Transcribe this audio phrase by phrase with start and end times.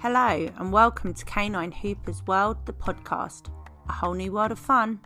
[0.00, 3.50] Hello, and welcome to Canine Hooper's World, the podcast.
[3.88, 5.00] A whole new world of fun.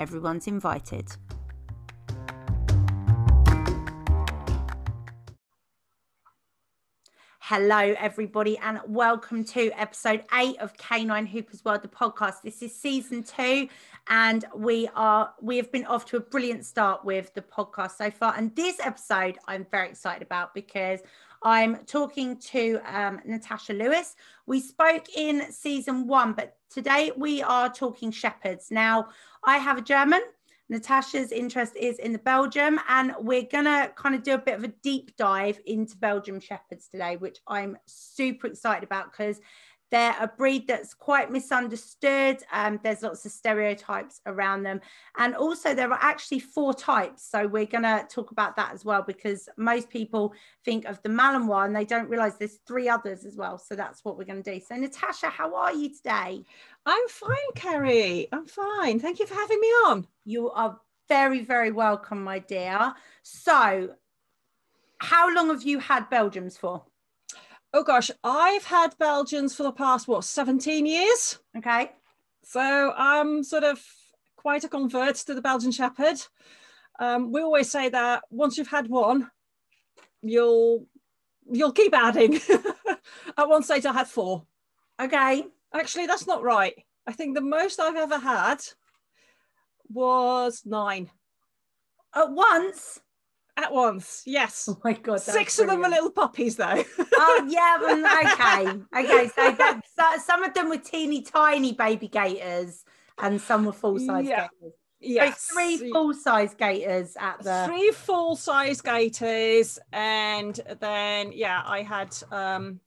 [0.00, 1.14] Everyone's invited.
[7.40, 12.36] Hello, everybody, and welcome to episode eight of Canine Hooper's World, the podcast.
[12.42, 13.68] This is season two,
[14.08, 18.10] and we are we have been off to a brilliant start with the podcast so
[18.10, 18.32] far.
[18.38, 21.00] And this episode, I'm very excited about because
[21.44, 24.16] I'm talking to um, Natasha Lewis.
[24.46, 28.70] We spoke in season one, but today we are talking shepherds.
[28.70, 29.08] Now,
[29.44, 30.22] I have a German.
[30.70, 34.64] Natasha's interest is in the Belgium, and we're gonna kind of do a bit of
[34.64, 39.40] a deep dive into Belgium Shepherds today, which I'm super excited about because
[39.94, 42.38] they're a breed that's quite misunderstood.
[42.52, 44.80] Um, there's lots of stereotypes around them.
[45.18, 47.22] And also, there are actually four types.
[47.24, 51.10] So, we're going to talk about that as well because most people think of the
[51.10, 53.56] Malinois and they don't realize there's three others as well.
[53.56, 54.58] So, that's what we're going to do.
[54.58, 56.44] So, Natasha, how are you today?
[56.84, 58.26] I'm fine, Kerry.
[58.32, 58.98] I'm fine.
[58.98, 60.08] Thank you for having me on.
[60.24, 62.94] You are very, very welcome, my dear.
[63.22, 63.94] So,
[64.98, 66.82] how long have you had Belgiums for?
[67.76, 71.40] Oh gosh, I've had Belgians for the past what 17 years.
[71.58, 71.90] Okay.
[72.44, 73.84] So I'm sort of
[74.36, 76.20] quite a convert to the Belgian Shepherd.
[77.00, 79.28] Um, we always say that once you've had one,
[80.22, 80.86] you'll
[81.50, 82.38] you'll keep adding.
[83.36, 84.46] At one stage, I had four.
[85.02, 85.44] Okay.
[85.74, 86.74] Actually, that's not right.
[87.08, 88.58] I think the most I've ever had
[89.88, 91.10] was nine.
[92.14, 93.00] At once?
[93.56, 94.68] At once, yes.
[94.68, 95.20] Oh my god!
[95.20, 95.78] Six brilliant.
[95.78, 96.82] of them are little puppies, though.
[96.98, 97.78] oh yeah,
[98.64, 99.28] okay, okay.
[99.28, 102.84] So, that, so, some of them were teeny tiny baby gators,
[103.22, 104.48] and some were full size yeah.
[104.60, 104.74] gators.
[105.00, 105.40] Yes.
[105.42, 111.82] So three full size gators at the three full size gators, and then yeah, I
[111.82, 112.80] had um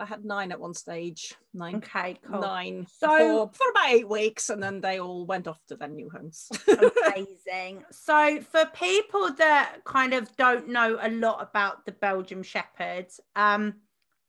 [0.00, 1.34] I had nine at one stage.
[1.52, 1.76] Nine.
[1.76, 2.40] Okay, cool.
[2.40, 2.86] Nine.
[2.88, 6.08] So for, for about eight weeks, and then they all went off to their new
[6.08, 6.50] homes.
[7.06, 7.84] amazing.
[7.92, 13.74] So for people that kind of don't know a lot about the Belgium Shepherd, um,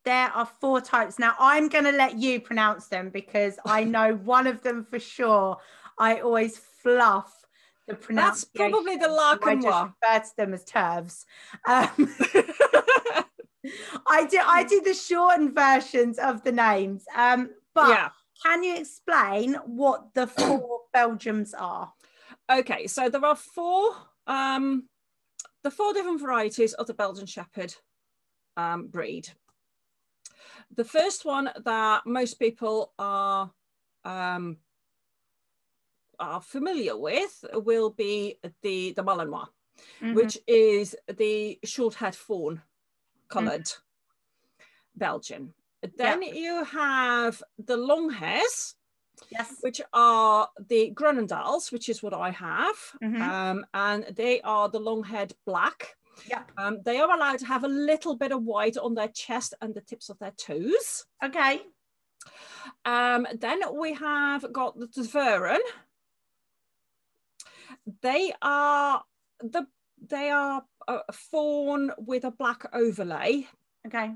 [0.04, 1.18] there are four types.
[1.18, 4.98] Now I'm going to let you pronounce them because I know one of them for
[4.98, 5.56] sure.
[5.98, 7.46] I always fluff
[7.88, 8.48] the pronunciation.
[8.54, 11.24] That's probably the Larkin I just refer to them as turves.
[11.66, 13.24] Um,
[14.08, 17.04] I do I do the shortened versions of the names.
[17.14, 18.08] Um, but yeah.
[18.42, 21.92] can you explain what the four Belgiums are?
[22.50, 23.94] Okay, so there are four
[24.26, 24.84] um
[25.62, 27.74] the four different varieties of the Belgian Shepherd
[28.56, 29.28] um, breed.
[30.74, 33.50] The first one that most people are
[34.04, 34.56] um,
[36.18, 39.46] are familiar with will be the the Malinois,
[40.00, 40.14] mm-hmm.
[40.14, 42.62] which is the short-haired fawn
[43.32, 43.78] coloured mm.
[44.96, 45.54] Belgian.
[45.96, 46.32] Then yeah.
[46.32, 48.76] you have the long hairs,
[49.30, 53.22] yes, which are the Groenendaels, which is what I have, mm-hmm.
[53.22, 55.96] um, and they are the long-haired black.
[56.28, 56.42] Yeah.
[56.56, 59.74] Um, they are allowed to have a little bit of white on their chest and
[59.74, 61.06] the tips of their toes.
[61.24, 61.62] Okay.
[62.84, 65.64] Um, then we have got the Tervuren.
[68.02, 69.02] They are
[69.40, 69.66] the
[70.08, 73.46] they are a fawn with a black overlay.
[73.86, 74.12] Okay.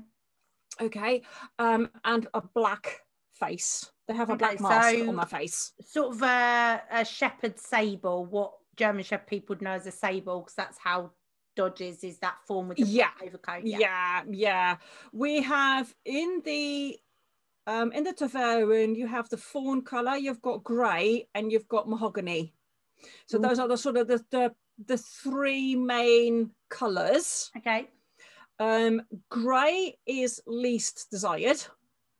[0.81, 1.21] Okay.
[1.59, 3.01] Um, and a black
[3.33, 3.91] face.
[4.07, 5.73] They have a okay, black mask so on their face.
[5.81, 10.41] Sort of a, a shepherd sable, what German shepherd people would know as a sable,
[10.41, 11.11] because that's how
[11.55, 13.09] Dodges is that form with the yeah.
[13.21, 13.65] overcoat.
[13.65, 13.79] Yeah.
[13.79, 14.77] yeah, yeah.
[15.11, 16.97] We have in the
[17.65, 21.89] um, in the Tervuren, you have the fawn colour, you've got grey, and you've got
[21.89, 22.53] mahogany.
[23.25, 23.41] So Ooh.
[23.41, 24.53] those are the sort of the, the
[24.85, 27.51] the three main colours.
[27.57, 27.89] Okay.
[28.59, 31.63] Um, grey is least desired.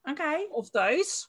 [0.08, 0.46] Okay.
[0.54, 1.28] Of those.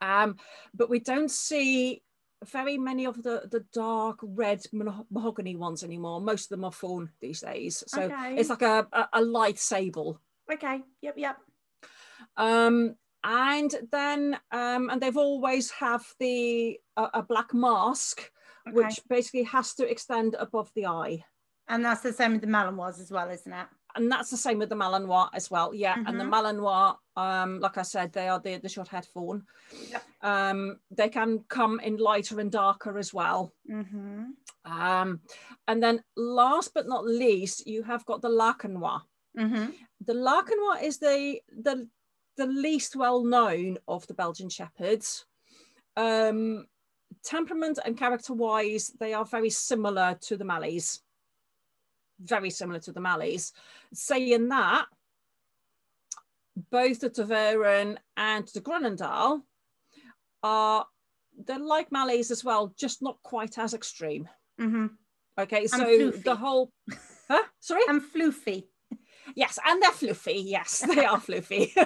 [0.00, 0.36] Um,
[0.74, 2.02] but we don't see
[2.44, 4.62] very many of the, the dark red
[5.10, 6.20] mahogany ones anymore.
[6.20, 7.84] Most of them are fawn these days.
[7.86, 8.36] So okay.
[8.36, 10.20] it's like a, a, a, light sable.
[10.50, 10.80] Okay.
[11.02, 11.14] Yep.
[11.18, 11.36] Yep.
[12.38, 18.30] Um, and then um, and they've always have the a black mask
[18.70, 18.86] okay.
[18.86, 21.24] which basically has to extend above the eye.
[21.68, 23.66] And that's the same with the Malinois as well, isn't it?
[23.94, 25.74] And that's the same with the Malinois as well.
[25.74, 25.94] Yeah.
[25.94, 26.06] Mm-hmm.
[26.06, 26.64] And the mm-hmm.
[26.64, 29.44] Malinois, um, like I said, they are the, the short haired fawn.
[29.90, 30.02] Yep.
[30.22, 33.52] Um, they can come in lighter and darker as well.
[33.70, 34.24] Mm-hmm.
[34.64, 35.20] Um,
[35.68, 39.00] and then last but not least, you have got the Laekenois.
[39.38, 39.66] Mm-hmm.
[40.06, 41.88] The Laekenois is the, the,
[42.36, 45.24] the least well known of the Belgian Shepherds.
[45.96, 46.66] Um,
[47.24, 51.00] temperament and character wise, they are very similar to the Malleys.
[52.20, 53.52] Very similar to the Malleys.
[53.92, 54.86] Saying that,
[56.70, 59.42] both the Tervuren and the Groenendael
[60.42, 60.86] are
[61.46, 64.28] they're like Mallees as well, just not quite as extreme.
[64.58, 64.86] hmm
[65.38, 66.70] Okay, so the whole
[67.30, 67.42] huh?
[67.60, 68.64] sorry, And floofy.
[69.34, 70.34] yes, and they're fluffy.
[70.44, 71.72] Yes, they are fluffy.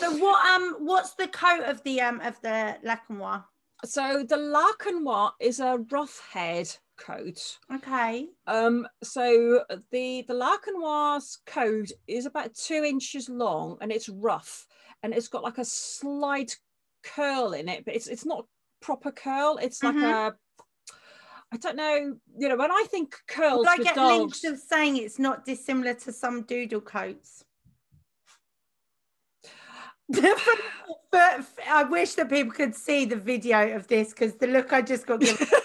[0.00, 3.44] So what um what's the coat of the um of the Laekenois?
[3.84, 7.58] So the Laekenois is a rough head coat.
[7.72, 8.30] Okay.
[8.46, 14.66] Um, so the the Laekenois coat is about two inches long and it's rough
[15.02, 16.58] and it's got like a slight
[17.02, 18.46] curl in it, but it's it's not
[18.80, 19.58] proper curl.
[19.62, 20.12] It's like Mhm.
[20.12, 20.36] a
[21.52, 24.58] I don't know, you know, when I think curls Would I get dogs, linked of
[24.58, 27.44] saying it's not dissimilar to some doodle coats?
[31.10, 34.82] but I wish that people could see the video of this because the look I
[34.82, 35.46] just got given.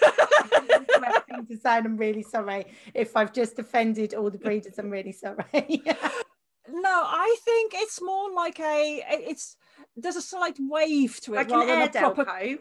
[1.48, 4.78] to say, I'm really sorry if I've just offended all the breeders.
[4.78, 5.36] I'm really sorry.
[5.52, 9.56] no, I think it's more like a it's
[9.96, 12.58] there's a slight wave to it like an rather than a proper coat.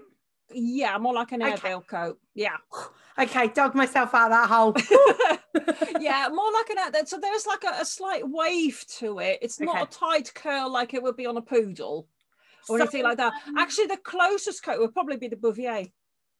[0.53, 1.51] yeah, more like an Okay.
[1.51, 2.19] Airedale coat.
[2.33, 2.57] Yeah.
[3.17, 4.75] Okay, dug myself out of that hole.
[6.01, 7.05] yeah, more like an Airedale.
[7.05, 9.39] So there's like a, a slight wave to it.
[9.41, 9.83] It's not Okay.
[9.83, 12.07] a tight curl like it would be on a poodle
[12.67, 13.33] or anything like that.
[13.47, 15.85] um, Actually, the closest coat would probably be the Bouvier.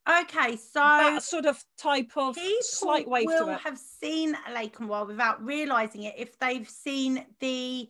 [0.08, 3.60] Okay, so that sort of type of slight wave will to it.
[3.60, 7.88] have seen a Laekenois without realizing it if they've seen the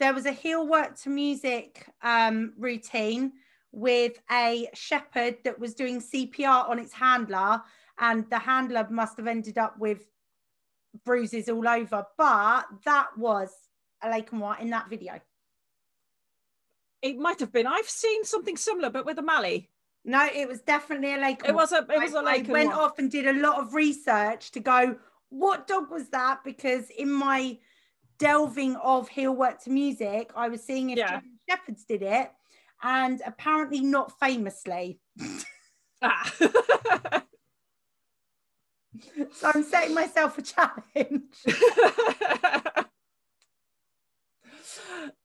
[0.00, 3.32] there was a heel work to music um, routine
[3.70, 7.62] with a shepherd that was doing cpr on its handler
[7.98, 10.06] and the handler must have ended up with
[11.04, 13.50] bruises all over but that was
[14.02, 15.20] a Laekenois in that video
[17.02, 17.66] It might have been.
[17.66, 19.68] I've seen something similar, but with a Mallee.
[20.04, 22.72] no it was definitely a lake It was a it was a lake I went
[22.72, 24.96] off and did a lot of research to go,
[25.30, 26.44] what dog was that?
[26.44, 27.58] Because in my
[28.18, 31.20] delving of heel work to music, I was seeing if Yeah.
[31.48, 32.30] Shepherds did it,
[32.82, 35.00] and apparently not famously.
[36.02, 36.32] Ah.
[39.32, 41.22] So I'm setting myself a challenge.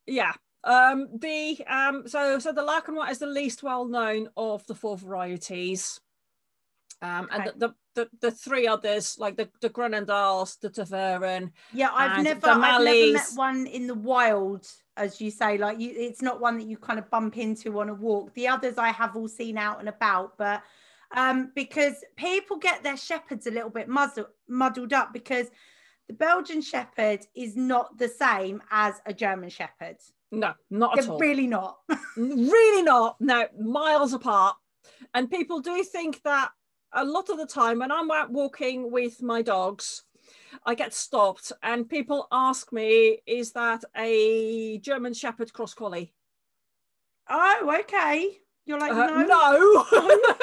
[0.08, 0.34] yeah.
[0.64, 4.98] Um, the um, so so the Laekenois is the least well known of the four
[4.98, 6.00] varieties.
[7.02, 7.52] Um, and Okay.
[7.58, 12.24] the, the, the, the three others, like the, the Groenendaels, the Tervuren, Yeah, I've And
[12.24, 15.58] never, I've never met one in the wild, as you say.
[15.58, 18.34] Like you, it's not one that you kind of bump into on a walk.
[18.34, 20.64] The others I have all seen out and about, but
[21.16, 25.48] um, because people get their shepherds a little bit muzzle, muddled up because
[26.08, 29.98] the Belgian shepherd is not the same as a German shepherd.
[30.32, 31.20] no, not at They're all.
[31.20, 31.78] really not.
[32.18, 33.20] really not.
[33.20, 34.56] No, miles apart.
[35.14, 36.50] And people do think that
[36.94, 40.04] a lot of the time when I'm out walking with my dogs,
[40.66, 46.14] I get stopped and people ask me, is that a German Shepherd cross collie?
[47.30, 48.38] oh, okay.
[48.68, 50.36] You're like, Uh, no, no, no.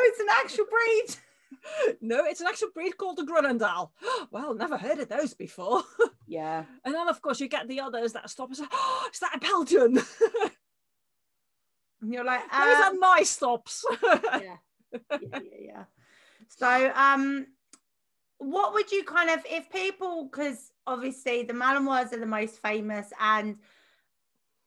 [0.00, 1.96] it's an actual breed.
[2.00, 3.90] no, it's an actual breed called the Groenendael.
[4.30, 5.82] Well, never heard of those before.
[6.30, 6.64] Yeah.
[6.84, 9.36] And then, of course, you get the others that stop and say, oh, is that
[9.36, 9.98] a Belgian?
[12.02, 13.82] And you're like, are um, nice stops.
[14.02, 14.56] yeah.
[14.92, 15.84] yeah, yeah, yeah.
[16.48, 17.46] So, um,
[18.36, 23.10] what would you kind of, if people, because obviously the Malinois are the most famous
[23.18, 23.56] and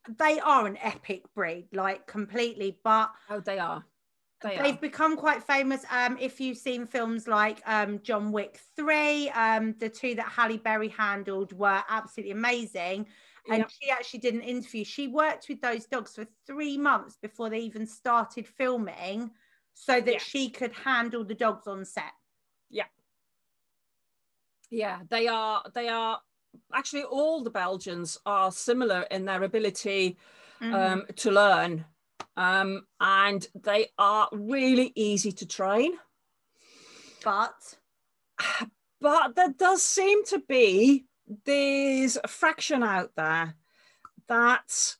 [0.07, 3.85] they are an epic breed, like completely, but oh, they are.
[4.41, 4.79] They they've are.
[4.79, 5.85] become quite famous.
[5.91, 10.57] Um, if you've seen films like um, John Wick 3, um, the two that Halle
[10.57, 13.07] Berry handled were absolutely amazing.
[13.49, 13.69] And Yep.
[13.69, 14.83] she actually did an interview.
[14.85, 19.31] She worked with those dogs for three months before they even started filming
[19.73, 20.19] so that Yeah.
[20.19, 22.13] she could handle the dogs on set.
[22.69, 22.85] Yeah,
[24.69, 25.63] yeah, they are.
[25.73, 26.21] They are.
[26.73, 30.17] Actually, all the Belgians are similar in their ability
[30.61, 30.73] Mhm.
[30.73, 31.85] um, to learn,
[32.37, 35.99] um, and they are really easy to train.
[37.23, 37.77] but
[38.99, 41.05] But there does seem to be
[41.45, 43.55] this fraction out there
[44.27, 44.97] that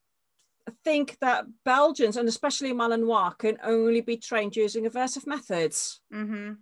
[0.83, 6.01] think that Belgians and especially Malinois can only be trained using aversive methods.
[6.11, 6.57] mhm.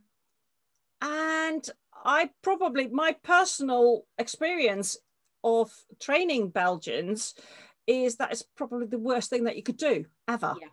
[1.02, 1.70] And
[2.04, 4.98] I probably, my personal experience
[5.44, 7.34] of training Belgians
[7.88, 10.56] is that it's probably the worst thing that you could do ever.
[10.60, 10.68] Yeah.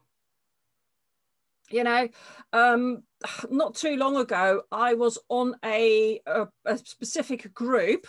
[1.69, 2.09] You know,
[2.53, 3.03] um,
[3.51, 8.07] not too long ago, I was on a, a, a specific group,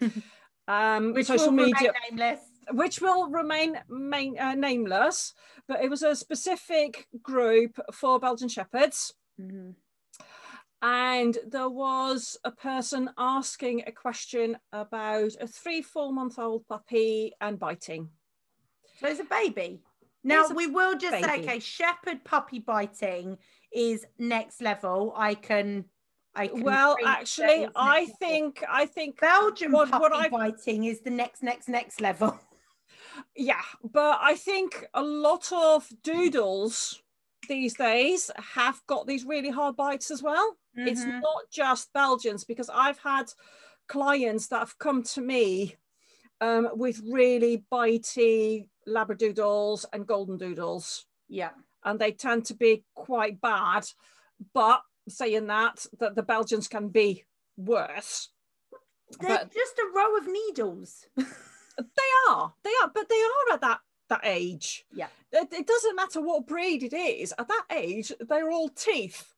[0.68, 2.40] um, which social will remain media, nameless.
[2.70, 5.34] which will remain main, uh, nameless,
[5.66, 9.74] but it was a specific group for Belgian Shepherds Mhm.
[10.82, 17.32] And there was a person asking a question about a three, four month old puppy
[17.40, 18.08] and biting.
[19.00, 19.80] So it's a baby.
[20.24, 23.38] Now we will just say, okay, shepherd puppy biting
[23.72, 25.12] is next level.
[25.16, 25.84] I can,
[26.34, 26.62] I can.
[26.62, 28.16] Well, actually, I level.
[28.20, 32.38] think I think Belgian what- puppy what biting is the next, next, next level.
[33.36, 37.00] yeah, but I think a lot of doodles
[37.48, 40.56] these days have got these really hard bites as well.
[40.74, 41.20] It's Mhm.
[41.20, 43.32] not just Belgians because I've had
[43.88, 45.76] clients that have come to me
[46.40, 51.50] um, with really bitey labradoodles and golden doodles, yeah.
[51.84, 53.86] and they tend to be quite bad.
[54.52, 57.24] But saying that, that the Belgians can be
[57.56, 58.30] worse.
[59.20, 61.06] They're But- just a row of needles.
[61.78, 64.84] They are, they are, but they are at that that age.
[64.92, 65.08] Yeah.
[65.32, 67.32] It, it doesn't matter what breed it is.
[67.38, 69.32] At that age, they're all teeth,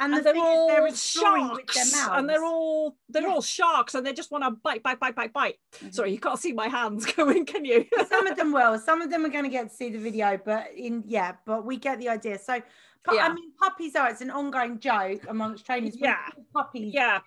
[0.00, 3.28] And, the they're they're all with their sharks, and they're all they're Yeah.
[3.34, 5.58] all sharks, and they just want to bite, bite, bite, bite, bite.
[5.78, 5.94] Mhm.
[5.94, 7.86] Sorry, you can't see my hands going, can you?
[8.08, 10.36] some of them will some of them are going to get to see the video
[10.44, 12.60] but in yeah but we get the idea so
[13.04, 13.26] pu- Yeah.
[13.26, 16.28] i mean puppies are it's an ongoing joke amongst trainers Yeah.
[16.52, 17.20] puppies yeah.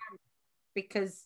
[0.74, 1.24] because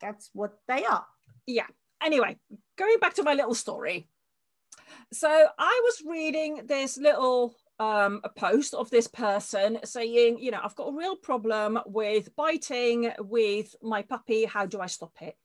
[0.00, 1.06] that's what they are
[1.46, 1.66] Yeah.
[2.02, 2.38] Anyway,
[2.76, 4.06] going back to my little story.
[5.12, 10.60] So I was reading this little um, a post of this person saying, you know,
[10.62, 14.44] I've got a real problem with biting with my puppy.
[14.44, 15.36] How do I stop it?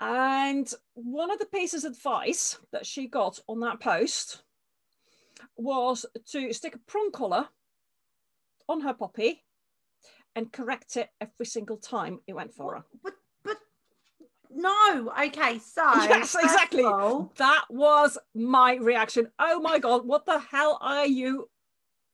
[0.00, 4.42] And one of the pieces of advice that she got on that post
[5.56, 7.48] was to stick a prong collar
[8.68, 9.44] on her puppy
[10.34, 13.12] and correct it every single time it went for her.
[14.54, 16.84] No okay so Yes, exactly.
[16.84, 19.30] all, That was my reaction.
[19.38, 21.48] Oh my God, what the hell are you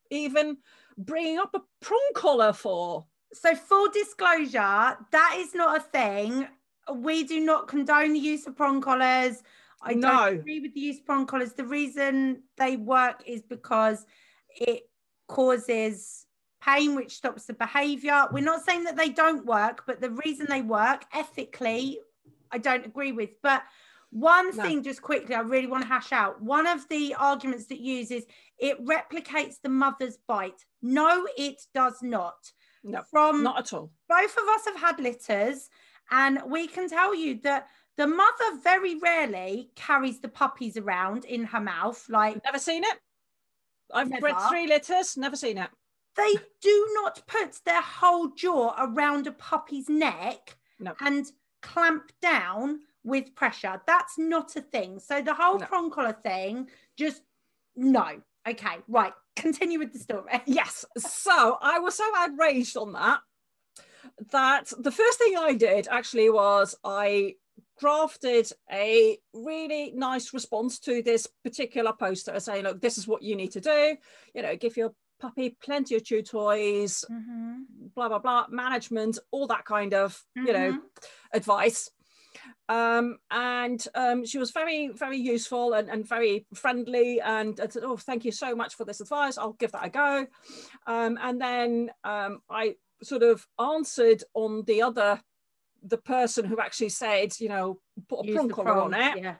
[0.09, 0.57] even
[0.97, 3.05] bringing up a prong collar for?
[3.31, 6.47] so full disclosure that is not a thing
[6.95, 9.43] we do not condone the use of prong collars
[9.83, 10.09] I No.
[10.09, 11.53] don't agree with the use of prong collars.
[11.53, 14.05] The reason they work is because
[14.49, 14.89] it
[15.27, 16.25] causes
[16.61, 18.25] pain, which stops the behavior.
[18.31, 21.99] We're not saying that they don't work, but the reason they work ethically,
[22.51, 23.29] I don't agree with.
[23.41, 23.63] But
[24.11, 24.63] one No.
[24.63, 26.41] thing, just quickly, I really want to hash out.
[26.41, 28.23] One of the arguments that uses
[28.57, 30.65] it replicates the mother's bite.
[30.81, 32.51] No, it does not.
[32.83, 33.91] No, From not at all.
[34.07, 35.69] both of us have had litters,
[36.11, 41.43] and we can tell you that the mother very rarely carries the puppies around in
[41.43, 42.07] her mouth.
[42.09, 42.99] Like Never seen it.
[43.93, 44.47] I've bred Never.
[44.49, 45.69] three litters, never seen it.
[46.15, 50.93] they do not put their whole jaw around a puppy's neck No.
[50.99, 51.25] and
[51.61, 53.81] clamp down with pressure.
[53.87, 54.99] That's not a thing.
[54.99, 55.65] So the whole No.
[55.65, 57.21] prong collar thing, just
[57.75, 58.21] no.
[58.47, 59.13] Okay, right.
[59.35, 60.23] Continue with the story.
[60.45, 60.85] Yes.
[60.97, 63.21] So I was so outraged on that
[64.31, 67.35] that the first thing I did actually was I
[67.79, 73.35] drafted a really nice response to this particular poster saying, look, this is what you
[73.35, 73.95] need to do.
[74.33, 77.63] You know, give your puppy plenty of chew toys, Mhm.
[77.95, 80.81] blah, blah, blah, management, all that kind of, you know, Mhm.
[81.33, 81.89] Advice.
[82.67, 87.19] Um, and um, she was very, very useful and, and very friendly.
[87.19, 89.37] And I said, Oh, thank you so much for this advice.
[89.37, 90.27] I'll give that a go.
[90.85, 95.19] Um, and then um, I sort of answered on the other,
[95.83, 99.17] the person who actually said, you know, put a Use prong collar on it.
[99.17, 99.35] Yeah.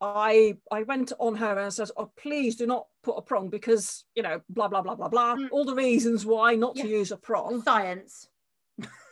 [0.00, 4.04] I I went on her and says, "Oh, please do not put a prong because
[4.14, 5.36] you know, blah blah blah blah blah.
[5.36, 5.48] Mm.
[5.52, 7.62] All the reasons why not to use a prong.
[7.62, 8.29] Science.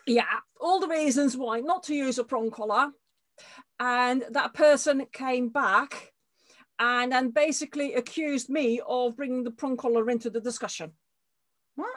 [0.08, 0.24] Yeah,
[0.60, 2.88] all the reasons why not to use a prong collar.
[3.78, 6.12] And that person came back
[6.80, 10.92] and then basically accused me of bringing the prong collar into the discussion.
[11.76, 11.90] What?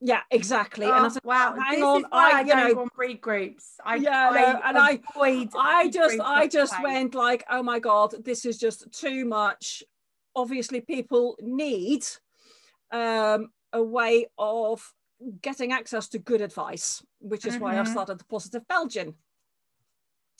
[0.00, 0.84] Yeah, exactly.
[0.86, 2.80] and I Oh, said, wow, hang this on, is why I- I, you know- go
[2.82, 3.76] on breed groups.
[3.84, 6.92] I, Yeah, no, and I- avoid I just I just anyway.
[6.92, 9.82] went like, oh my god, this is just too much.
[10.34, 12.04] Obviously, people need
[12.90, 14.92] um, a way of
[15.40, 17.88] getting access to good advice, which is why I Mhm.
[17.92, 19.16] started the Positive Belgian,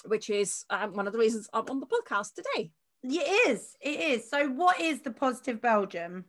[0.05, 2.73] which is um, one of the reasons I'm on the podcast today.
[3.03, 3.77] It is.
[3.81, 4.31] It is.
[4.31, 6.25] So, what is the positive Belgium?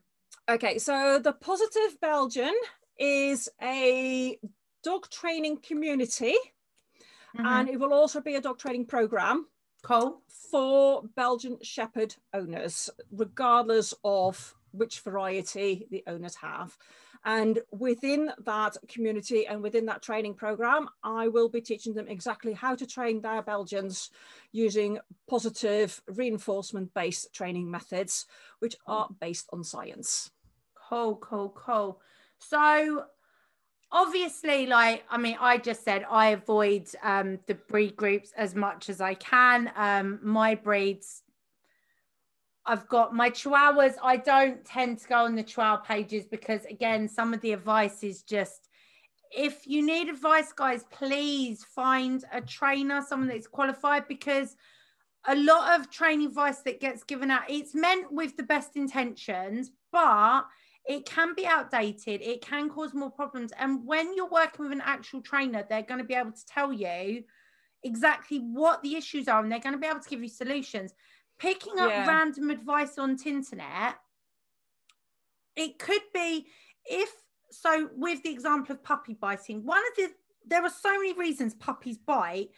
[0.49, 2.53] Okay, so the Positive Belgian
[2.97, 4.39] is a
[4.83, 6.35] dog training community,
[7.35, 7.45] Mhm.
[7.45, 9.47] and it will also be a dog training program.
[9.83, 10.21] Cool.
[10.49, 16.77] for Belgian Shepherd owners, regardless of which variety the owners have.
[17.25, 22.53] And within that community and within that training program, I will be teaching them exactly
[22.53, 24.09] how to train their Belgians
[24.51, 24.99] using
[25.29, 28.25] positive reinforcement based training methods,
[28.59, 30.31] which are based on science.
[30.89, 31.15] Cool.
[31.15, 31.49] Cool.
[31.55, 32.01] Cool.
[32.39, 33.05] So
[33.91, 38.89] obviously, like I mean, I just said I avoid um, the breed groups as much
[38.89, 39.71] as I can.
[39.75, 41.22] Um, my breeds.
[42.65, 43.95] I've got my chihuahuas.
[44.01, 48.03] I don't tend to go on the chihuahua pages because, again, some of the advice
[48.03, 48.69] is just
[49.35, 54.55] if you need advice, guys, please find a trainer, someone that's qualified because
[55.25, 59.71] a lot of training advice that gets given out, it's meant with the best intentions,
[59.91, 60.43] but
[60.85, 62.21] it can be outdated.
[62.21, 63.51] It can cause more problems.
[63.57, 66.73] And when you're working with an actual trainer, they're going to be able to tell
[66.73, 67.23] you
[67.83, 70.93] exactly what the issues are and they're going to be able to give you solutions.
[71.43, 72.07] Picking up yeah.
[72.07, 73.95] random advice on Tinternet,
[75.57, 76.47] it could be
[76.85, 77.09] if
[77.51, 80.11] so, with the example of puppy biting, one of the
[80.45, 82.49] there are so many reasons puppies bite,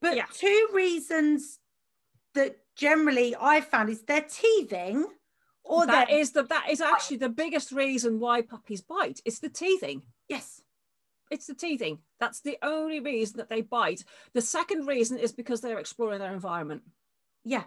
[0.00, 0.26] but yeah.
[0.32, 1.60] two reasons
[2.34, 5.06] that generally I found is they're teething
[5.62, 9.20] or that is the that is actually the biggest reason why puppies bite.
[9.24, 10.02] It's the teething.
[10.28, 10.60] Yes.
[11.30, 11.98] It's the teething.
[12.18, 14.04] That's the only reason that they bite.
[14.34, 16.82] The second reason is because they're exploring their environment.
[17.44, 17.64] Yeah.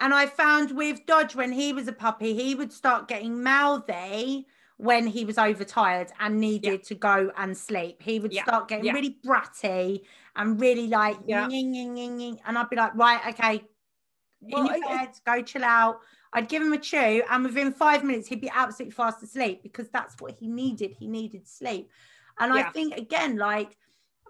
[0.00, 4.46] And I found with Dodge when he was a puppy, he would start getting mouthy
[4.76, 6.88] when he was overtired and needed yeah.
[6.88, 8.02] to go and sleep.
[8.02, 8.42] He would yeah.
[8.42, 8.92] start getting yeah.
[8.92, 10.00] really bratty
[10.34, 11.46] and really like, yeah.
[11.48, 13.64] and I'd be like, right, okay,
[14.40, 16.00] well, in your bed, go chill out.
[16.32, 19.88] I'd give him a chew, and within five minutes, he'd be absolutely fast asleep because
[19.90, 20.96] that's what he needed.
[20.98, 21.88] He needed sleep.
[22.40, 23.76] And I think, again, like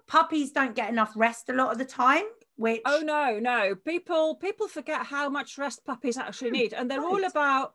[0.07, 2.25] puppies don't get enough rest a lot of the time.
[2.57, 6.91] Which oh no no people people forget how much rest puppies actually hmm, need and
[6.91, 7.07] they're right.
[7.07, 7.75] all about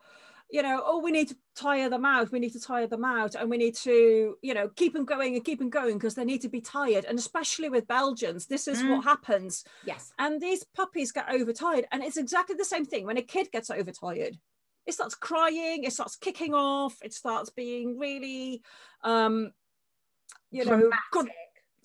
[0.52, 2.32] you know, oh, we need to tire them out.
[2.32, 5.36] We need to tire them out, and we need to, you know, keep them going
[5.36, 7.06] and keep them going because they need to be tired.
[7.06, 8.90] And especially with Belgians, this is mm.
[8.90, 9.64] what happens.
[9.86, 10.12] Yes.
[10.18, 13.70] And these puppies get overtired, and it's exactly the same thing when a kid gets
[13.70, 14.38] overtired.
[14.88, 15.84] It starts crying.
[15.84, 16.98] It starts kicking off.
[17.04, 18.64] It starts being really,
[19.04, 19.52] um,
[20.50, 20.90] you know,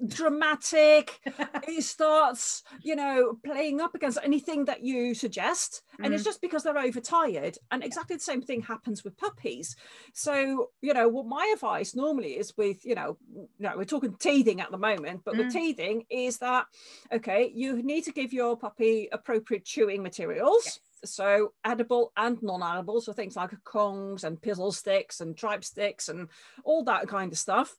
[0.07, 1.21] dramatic
[1.67, 5.83] he starts you know playing up against anything that you suggest.
[6.01, 6.15] And mm.
[6.15, 7.57] it's just because they're overtired.
[7.71, 9.77] And exactly the same thing happens with puppies.
[10.13, 13.17] So you know what my advice normally is with you know
[13.59, 15.39] no we're talking teething at the moment but mm.
[15.39, 16.67] with teething is that
[17.13, 20.63] okay you need to give your puppy appropriate chewing materials.
[20.65, 20.81] Yes.
[21.05, 26.29] So edible and non-edible so things like kongs and pizzle sticks and tripe sticks and
[26.65, 27.77] all that kind of stuff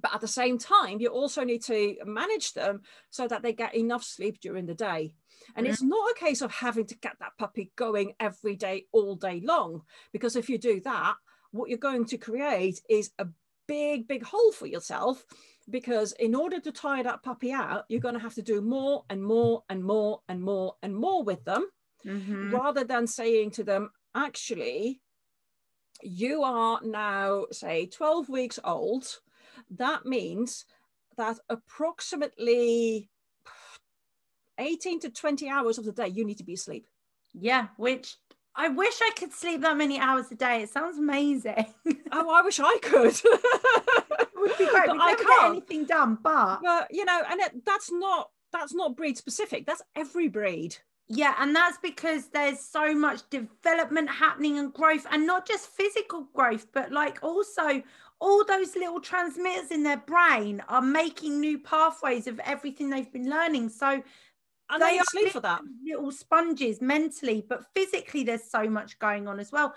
[0.00, 2.80] but at the same time you also need to manage them
[3.10, 5.12] so that they get enough sleep during the day
[5.54, 5.72] and mm-hmm.
[5.72, 9.40] it's not a case of having to get that puppy going every day all day
[9.44, 9.82] long
[10.12, 11.14] because if you do that
[11.50, 13.26] what you're going to create is a
[13.66, 15.24] big big hole for yourself
[15.68, 19.04] because in order to tire that puppy out you're going to have to do more
[19.10, 21.66] and more and more and more and more with them
[22.04, 22.54] mm-hmm.
[22.54, 25.00] rather than saying to them actually
[26.02, 29.18] you are now say 12 weeks old
[29.70, 30.64] that means
[31.16, 33.08] that approximately
[34.58, 36.86] 18 to 20 hours of the day you need to be asleep.
[37.32, 38.16] Yeah, which
[38.54, 40.62] I wish I could sleep that many hours a day.
[40.62, 41.66] It sounds amazing.
[42.12, 43.14] oh, I wish I could.
[43.14, 44.88] it would be great.
[44.88, 48.96] I can't get anything done, but but you know, and it, that's not that's not
[48.96, 49.66] breed specific.
[49.66, 50.76] That's every breed.
[51.08, 56.26] Yeah, and that's because there's so much development happening and growth, and not just physical
[56.32, 57.82] growth, but like also
[58.20, 63.28] all those little transmitters in their brain are making new pathways of everything they've been
[63.28, 63.68] learning.
[63.68, 64.02] So
[64.70, 69.28] and they, are sleep for that little sponges mentally, but physically, there's so much going
[69.28, 69.74] on as well.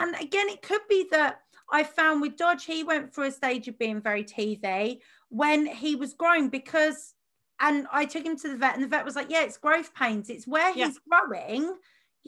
[0.00, 3.68] And again, it could be that I found with Dodge, he went through a stage
[3.68, 7.14] of being very teethy when he was growing because,
[7.60, 9.94] and I took him to the vet, and the vet was like, Yeah, it's growth
[9.94, 10.86] pains, it's where yeah.
[10.86, 11.74] he's growing.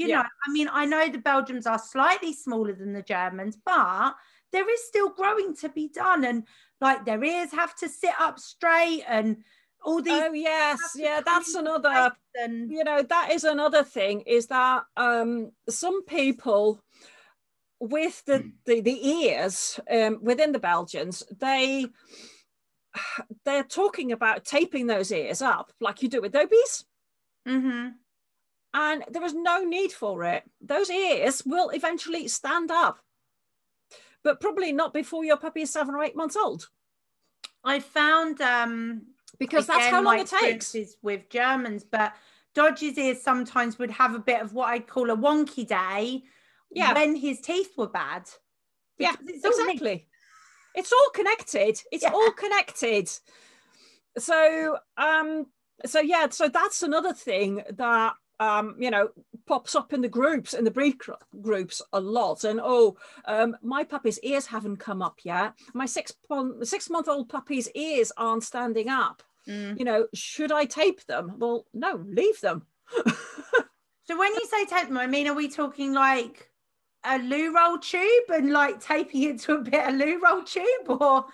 [0.01, 0.23] You yeah.
[0.23, 4.15] know, I mean, I know the Belgians are slightly smaller than the Germans, but
[4.51, 6.45] there is still growing to be done and
[6.81, 9.37] like their ears have to sit up straight and
[9.83, 12.71] all these oh yes yeah that's another and...
[12.71, 16.83] you know that is another thing is that um some people
[17.79, 21.87] with the the, the ears um, within the belgians they
[23.45, 26.85] they're talking about taping those ears up like you do with dobies
[27.47, 27.89] mm-hmm.
[28.73, 33.01] And there is no need for it those ears will eventually stand up
[34.23, 36.69] but probably not before your puppy is seven or eight months old.
[37.65, 39.03] I found um
[39.39, 42.13] because again, that's how long it takes with Germans, but
[42.55, 46.23] Dodge's ears sometimes would have a bit of what I'd call a wonky day
[46.71, 46.93] yeah.
[46.93, 48.29] when his teeth were bad.
[48.99, 50.09] Yeah, exactly.
[50.75, 51.81] It's all connected.
[51.91, 52.13] It's yeah.
[52.13, 53.11] all connected.
[54.19, 55.47] So um
[55.87, 59.11] so yeah, so that's another thing that um, you know,
[59.47, 60.97] pops up in the groups, in the breed
[61.43, 62.43] groups a lot.
[62.45, 65.53] And oh, um, my puppy's ears haven't come up yet.
[65.75, 66.15] My six,
[66.63, 69.23] six month old puppy's ears aren't standing up.
[69.47, 69.79] Mm.
[69.79, 71.35] You know, should I tape them?
[71.39, 72.67] Well, no, leave them.
[74.05, 76.51] so when you say tape them, I mean, are we talking like
[77.05, 80.89] a loo roll tube and like taping it to a bit of loo roll tube
[80.89, 81.25] or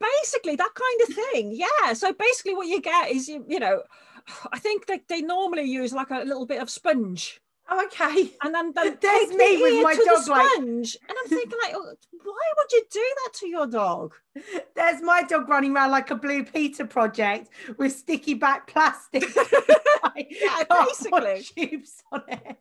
[0.00, 3.80] basically that kind of thing yeah so basically what you get is you, you know
[4.52, 8.30] i think that they normally use like a little bit of sponge Oh, okay.
[8.42, 12.52] And then, then there's me with my dog like and I'm thinking like, oh, why
[12.56, 14.14] would you do that to your dog?
[14.76, 19.24] There's my dog running around like a Blue Peter project with sticky back plastic.
[20.16, 22.58] yeah, basically tubes on it.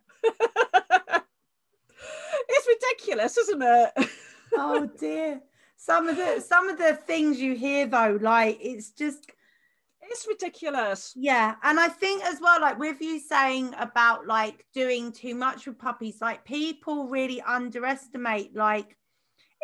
[2.49, 4.09] it's ridiculous, isn't it?
[4.53, 5.41] oh dear.
[5.77, 9.31] Some of the some of the things you hear though, like it's just
[10.11, 11.13] it's ridiculous.
[11.15, 11.55] Yeah.
[11.63, 15.79] And I think as well, like with you saying about like doing too much with
[15.79, 18.97] puppies, like people really underestimate like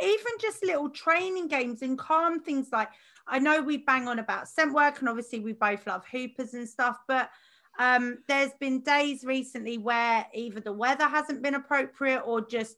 [0.01, 2.89] even just little training games and calm things like
[3.27, 6.67] I know we bang on about scent work and obviously we both love hoopers and
[6.67, 7.29] stuff, but
[7.77, 12.77] um, there's been days recently where either the weather hasn't been appropriate or just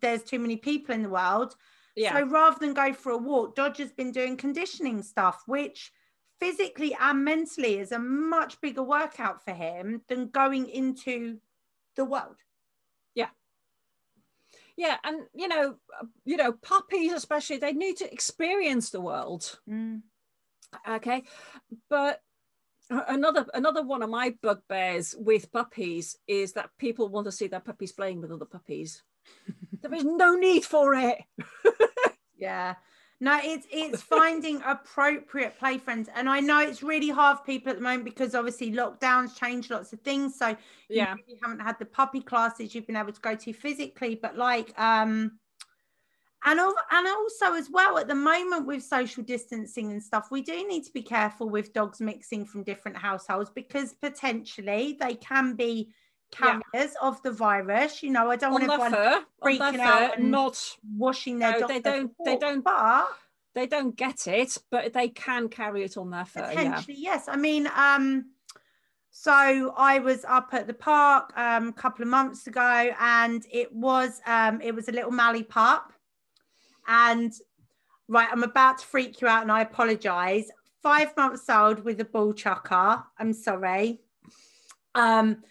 [0.00, 1.54] there's too many people in the world.
[1.96, 2.12] Yeah.
[2.12, 5.90] So rather than go for a walk, Dodge has been doing conditioning stuff, which
[6.42, 11.38] physically and mentally is a much bigger workout for him than going into
[11.94, 12.34] the world.
[13.14, 13.28] Yeah.
[14.76, 15.76] Yeah, and you know,
[16.24, 19.60] you know, puppies especially, they need to experience the world.
[19.70, 20.02] Mm.
[20.88, 21.22] Okay,
[21.88, 22.20] but
[22.90, 27.60] another another one of my bugbears with puppies is that people want to see their
[27.60, 29.02] puppies playing with other puppies.
[29.80, 31.18] there is no need for it.
[32.36, 32.74] yeah.
[33.22, 37.70] No, it's it's finding appropriate play friends, and I know it's really hard for people
[37.70, 40.36] at the moment because obviously lockdowns change lots of things.
[40.36, 40.56] So
[40.88, 44.36] yeah, you haven't had the puppy classes you've been able to go to physically, but
[44.36, 45.38] like um,
[46.44, 50.66] and and also as well at the moment with social distancing and stuff we do
[50.66, 55.92] need to be careful with dogs mixing from different households because potentially they can be
[56.32, 56.90] carriers yeah.
[57.02, 61.38] of the virus you know i don't on want everyone freaking out and not washing
[61.38, 63.06] their no, they don't they don't but
[63.54, 67.12] they don't get it but they can carry it on their fur potentially yeah.
[67.12, 68.24] yes i mean um
[69.14, 73.70] so I was up at the park um, a couple of months ago, and it
[73.70, 75.92] was um, it was a little Mallee pup,
[76.88, 77.30] and
[78.08, 80.50] right, I'm about to freak you out and I apologize.
[80.82, 83.04] Five months old with a bull chucker.
[83.18, 84.00] I'm sorry.
[84.94, 85.42] Um,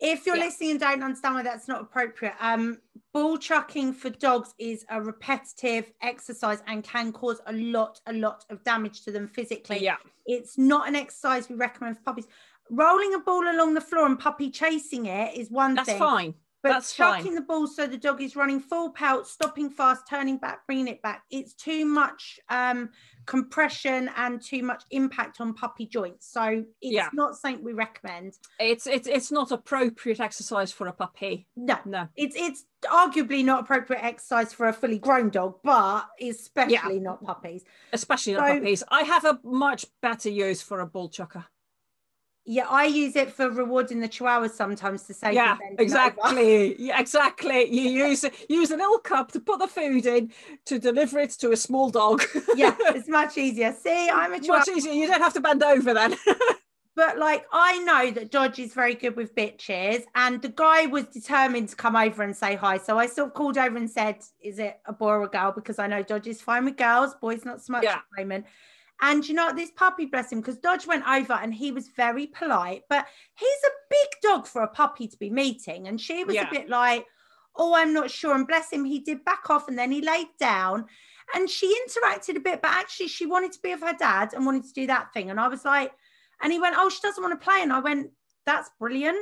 [0.00, 0.44] if you're yeah.
[0.44, 2.78] listening and don't understand why that's not appropriate, um,
[3.12, 8.44] bull chucking for dogs is a repetitive exercise and can cause a lot, a lot
[8.50, 9.82] of damage to them physically.
[9.82, 9.96] Yeah.
[10.26, 12.26] It's not an exercise we recommend for puppies.
[12.70, 15.98] Rolling a ball along the floor and puppy chasing it is one that's thing.
[15.98, 16.34] That's fine.
[16.66, 17.34] But That's chucking fine.
[17.36, 21.00] the ball so the dog is running full pelt, stopping fast, turning back, bringing it
[21.00, 21.22] back.
[21.30, 22.90] It's too much um,
[23.24, 26.26] compression and too much impact on puppy joints.
[26.26, 27.08] So it's yeah.
[27.12, 28.32] not something we recommend.
[28.58, 31.46] It's it's it's not appropriate exercise for a puppy.
[31.54, 32.08] No, no.
[32.16, 37.00] It's it's arguably not appropriate exercise for a fully grown dog, but especially yeah.
[37.00, 37.62] not puppies.
[37.92, 38.82] Especially so, not puppies.
[38.88, 41.44] I have a much better use for a bull chucker.
[42.48, 45.34] Yeah, I use it for rewarding the chihuahuas sometimes to say.
[45.34, 46.80] Yeah, exactly.
[46.80, 47.68] yeah, exactly.
[47.68, 50.30] You use use an little cup to put the food in
[50.66, 52.22] to deliver it to a small dog.
[52.54, 53.72] yeah, it's much easier.
[53.72, 54.58] See, I'm a chihuahua.
[54.58, 54.92] Much easier.
[54.92, 56.16] You don't have to bend over then.
[56.94, 61.06] but like, I know that Dodge is very good with bitches, and the guy was
[61.06, 62.78] determined to come over and say hi.
[62.78, 65.50] So I sort of called over and said, "Is it a boy or a girl?"
[65.50, 67.94] Because I know Dodge is fine with girls, boys not so much yeah.
[67.94, 68.46] at the moment.
[69.00, 72.26] And you know, this puppy, bless him, because Dodge went over and he was very
[72.26, 75.88] polite, but he's a big dog for a puppy to be meeting.
[75.88, 76.48] And she was yeah.
[76.48, 77.06] a bit like,
[77.56, 78.34] oh, I'm not sure.
[78.34, 80.86] And bless him, he did back off and then he laid down
[81.34, 84.46] and she interacted a bit, but actually she wanted to be with her dad and
[84.46, 85.30] wanted to do that thing.
[85.30, 85.92] And I was like,
[86.42, 87.62] and he went, oh, she doesn't want to play.
[87.62, 88.10] And I went,
[88.44, 89.18] that's brilliant.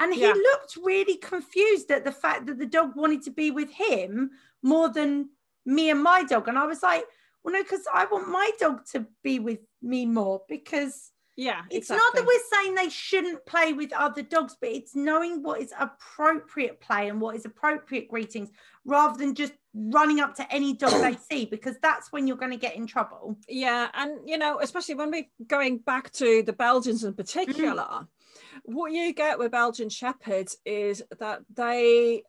[0.00, 0.32] And he yeah.
[0.32, 4.30] looked really confused at the fact that the dog wanted to be with him
[4.62, 5.30] more than
[5.66, 6.48] me and my dog.
[6.48, 7.04] And I was like,
[7.44, 11.88] well, no, because I want my dog to be with me more because yeah, it's
[11.88, 12.04] exactly.
[12.04, 15.72] not that we're saying they shouldn't play with other dogs, but it's knowing what is
[15.78, 18.50] appropriate play and what is appropriate greetings
[18.84, 22.50] rather than just running up to any dog they see because that's when you're going
[22.50, 23.38] to get in trouble.
[23.48, 28.74] Yeah, and you know, especially when we're going back to the Belgians in particular, mm-hmm.
[28.74, 32.24] what you get with Belgian shepherds is that they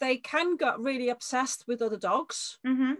[0.00, 2.58] they can get really obsessed with other dogs.
[2.66, 2.92] Mm-hmm.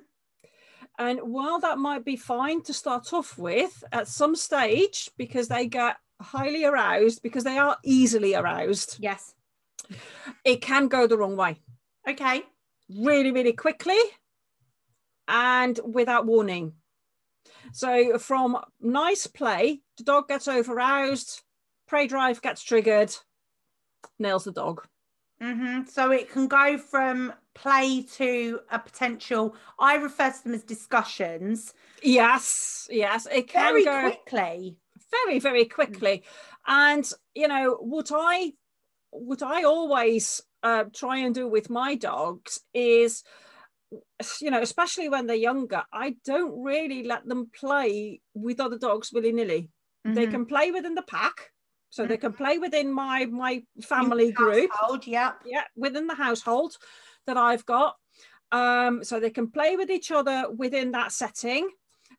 [0.98, 5.66] And while that might be fine to start off with, at some stage, because they
[5.66, 9.34] get highly aroused because they are easily aroused, Yes.
[10.44, 11.60] it can go the wrong way
[12.08, 12.42] Okay.
[12.88, 13.98] really, really quickly
[15.28, 16.74] and without warning.
[17.72, 21.42] So, from nice play, the dog gets over-aroused,
[21.86, 23.14] prey drive gets triggered,
[24.18, 24.86] nails the dog.
[25.40, 29.56] hmm So it can go from play to a potential.
[29.80, 34.76] I refer to them as discussions Yes, yes, it can very go quickly.
[35.10, 36.24] very, very quickly.
[36.66, 38.52] And you know what I
[39.10, 43.22] what I always uh, try and do with my dogs is,
[44.40, 49.10] you know, especially when they're younger, I don't really let them play with other dogs
[49.12, 49.70] willy nilly.
[50.04, 51.50] They can play within the pack,
[51.90, 54.70] so they can play within my my family group.
[55.06, 56.76] yeah yeah, within the household
[57.26, 57.96] that I've got.
[58.52, 61.68] Um, so they can play with each other within that setting.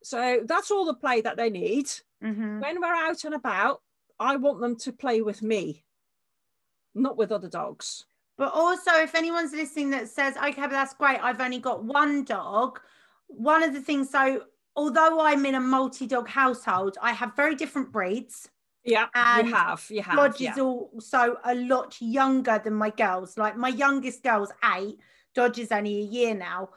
[0.04, 1.90] So that's all the play that they need.
[2.22, 3.82] hmm When we're out and about,
[4.20, 5.84] I want them to play with me,
[6.96, 8.06] not with other dogs.
[8.38, 12.24] But also, if anyone's listening that says, okay, but that's great, I've only got one
[12.24, 12.80] dog,
[13.28, 14.44] one of the things, so
[14.76, 18.50] although I'm in a multi dog household, I have very different breeds.
[18.88, 20.16] Yeah, And you have, you have.
[20.16, 20.54] Dodge yeah.
[20.54, 23.38] is also a lot younger than my girls.
[23.38, 24.98] Like my youngest girl's eight,
[25.36, 26.70] Dodge is only a year now,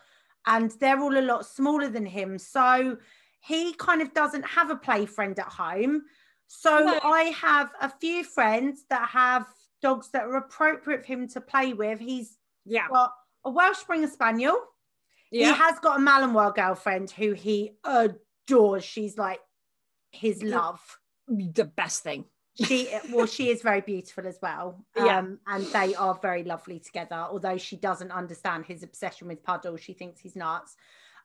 [0.45, 2.37] and they're all a lot smaller than him.
[2.37, 2.99] So
[3.41, 6.03] he kind of doesn't have a play friend at home.
[6.49, 6.99] So No.
[7.05, 9.47] I have a few friends that have
[9.81, 12.01] dogs that are appropriate for him to play with.
[12.01, 13.13] He's yeah, got
[13.45, 14.59] a Welsh Springer Spaniel.
[15.31, 18.85] He has got a Malinois girlfriend who he adores.
[18.85, 19.39] She's like
[20.11, 20.59] his Yeah.
[20.59, 20.99] love
[21.31, 22.25] the best thing.
[22.63, 24.85] she well she is very beautiful as well.
[24.97, 25.19] Yeah.
[25.19, 27.17] um and they are very lovely together.
[27.17, 30.77] Although she doesn't understand his obsession with puddle she thinks he's nuts.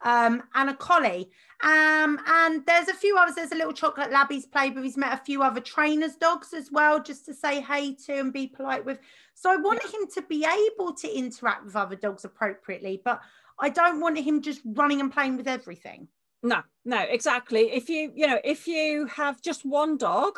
[0.04, 1.32] Um and a collie.
[1.64, 3.36] Um and there's a few others.
[3.36, 6.54] There's a little chocolate lab he's played with he's met a few other trainers dogs
[6.54, 9.00] as well just to say hey to and be polite with.
[9.34, 13.20] So i want him to be able to interact with other dogs appropriately but
[13.60, 16.08] i don't want him just running and playing with everything
[16.46, 17.72] No, no, exactly.
[17.72, 20.38] If you, you know, if you have just one dog,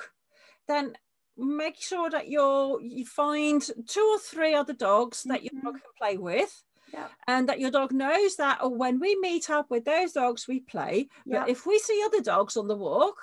[0.70, 0.94] then
[1.38, 5.80] make sure that you're you find two or three other dogs that your dog mm-hmm.
[5.80, 6.64] can play with.
[6.94, 7.08] Yeah.
[7.28, 10.62] And that your dog knows that oh, when we meet up with those dogs, we
[10.62, 11.10] play.
[11.26, 11.42] Yeah.
[11.42, 13.18] But if we see other dogs on the walk,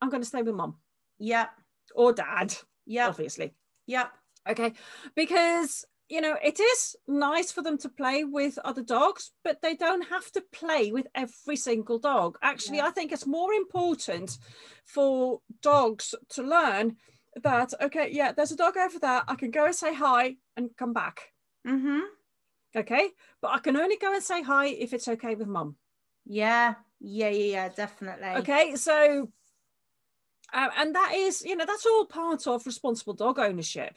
[0.00, 0.76] I'm going to stay with mom.
[1.18, 1.48] Yeah.
[1.94, 2.54] or dad,
[2.86, 3.08] Yeah.
[3.08, 3.54] obviously.
[3.86, 4.06] Yeah.
[4.48, 4.72] Okay.
[5.14, 9.76] Because, you know, it is nice for them to play with other dogs, but they
[9.76, 12.36] don't have to play with every single dog.
[12.42, 12.88] Actually, Yeah.
[12.88, 14.36] I think it's more important
[14.84, 16.96] for dogs to learn
[17.42, 19.22] that, okay, yeah, there's a dog over there.
[19.28, 21.32] I can go and say hi and come back.
[21.66, 22.00] mm-hmm
[22.74, 23.10] Okay.
[23.42, 25.76] But I can only go and say hi if it's okay with mum.
[26.24, 28.28] Yeah, yeah, yeah, yeah, definitely.
[28.40, 28.76] Okay.
[28.76, 29.28] So,
[30.52, 33.94] uh, and that is, you know, that's all part of responsible dog ownership.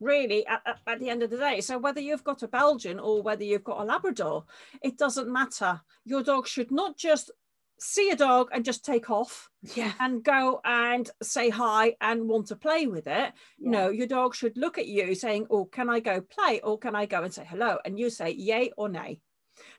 [0.00, 1.60] Really, at, at, the end of the day.
[1.60, 4.44] So, whether you've got a Belgian or whether you've got a Labrador,
[4.82, 5.80] it doesn't matter.
[6.04, 7.32] Your dog should not just
[7.80, 9.92] see a dog and just take off Yeah.
[10.00, 13.32] and go and say hi and want to play with it.
[13.58, 16.60] No, your dog should look at you saying, Oh, can I go play?
[16.60, 17.78] Or can I go and say hello?
[17.84, 19.20] And you say yay or nay.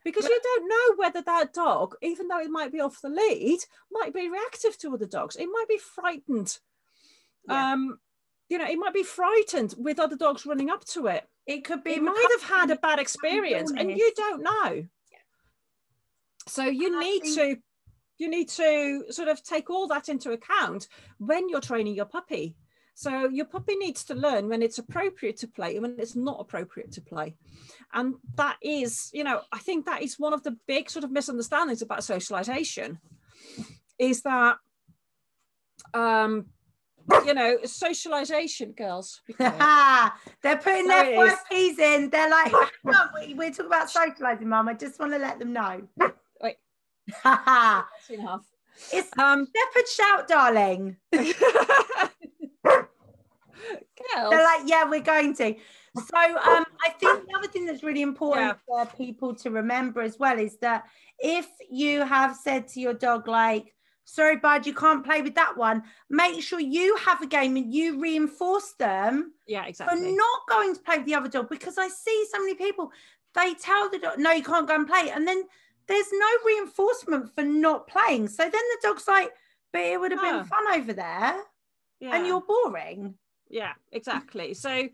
[0.04, 3.60] Because you don't know whether that dog, even though it might be off the lead,
[3.92, 5.36] might be reactive to other dogs.
[5.36, 6.58] It might be frightened.
[7.48, 7.74] Yeah.
[7.74, 8.00] Um,
[8.50, 11.24] you know, it might be frightened with other dogs running up to it.
[11.46, 11.92] It could be.
[11.92, 14.86] It might have had a bad experience and you don't know.
[16.48, 17.58] So you And need think- to
[18.18, 22.58] you need to sort of take all that into account when you're training your puppy.
[22.94, 26.42] So your puppy needs to learn when it's appropriate to play and when it's not
[26.42, 27.38] appropriate to play.
[27.94, 31.12] And that is, you know, I think that is one of the big sort of
[31.12, 33.00] misunderstandings about socialization
[33.98, 34.58] is that
[35.94, 36.48] um
[37.26, 39.22] you know, socialization girls.
[39.38, 42.10] They're putting their five P's in.
[42.10, 42.54] They're like,
[43.16, 44.68] we- we're talking about socializing, Mum.
[44.68, 45.82] I just want to let them know.
[46.42, 46.58] Wait.
[47.08, 48.46] it's That's enough.
[49.18, 50.98] Um shepherd shout, darling.
[54.16, 54.30] girls.
[54.30, 55.56] They're like, yeah, we're going to.
[55.98, 60.18] So um, I think the other thing that's really important for people to remember as
[60.20, 60.86] well is that
[61.20, 63.74] if you have said to your dog, like,
[64.10, 67.72] sorry, bud, you can't play with that one, make sure you have a game and
[67.74, 69.98] you reinforce them yeah, exactly.
[70.00, 72.92] for not going to play with the other dog because I see so many people,
[73.36, 75.12] they tell the dog, no, you can't go and play.
[75.14, 75.44] And then
[75.88, 78.28] there's no reinforcement for not playing.
[78.30, 79.32] So then the dog's like,
[79.72, 80.38] but it would have Ah.
[80.38, 81.36] been fun over there
[82.00, 82.16] yeah.
[82.16, 83.16] and you're boring.
[83.50, 84.54] yeah, exactly.
[84.54, 84.90] So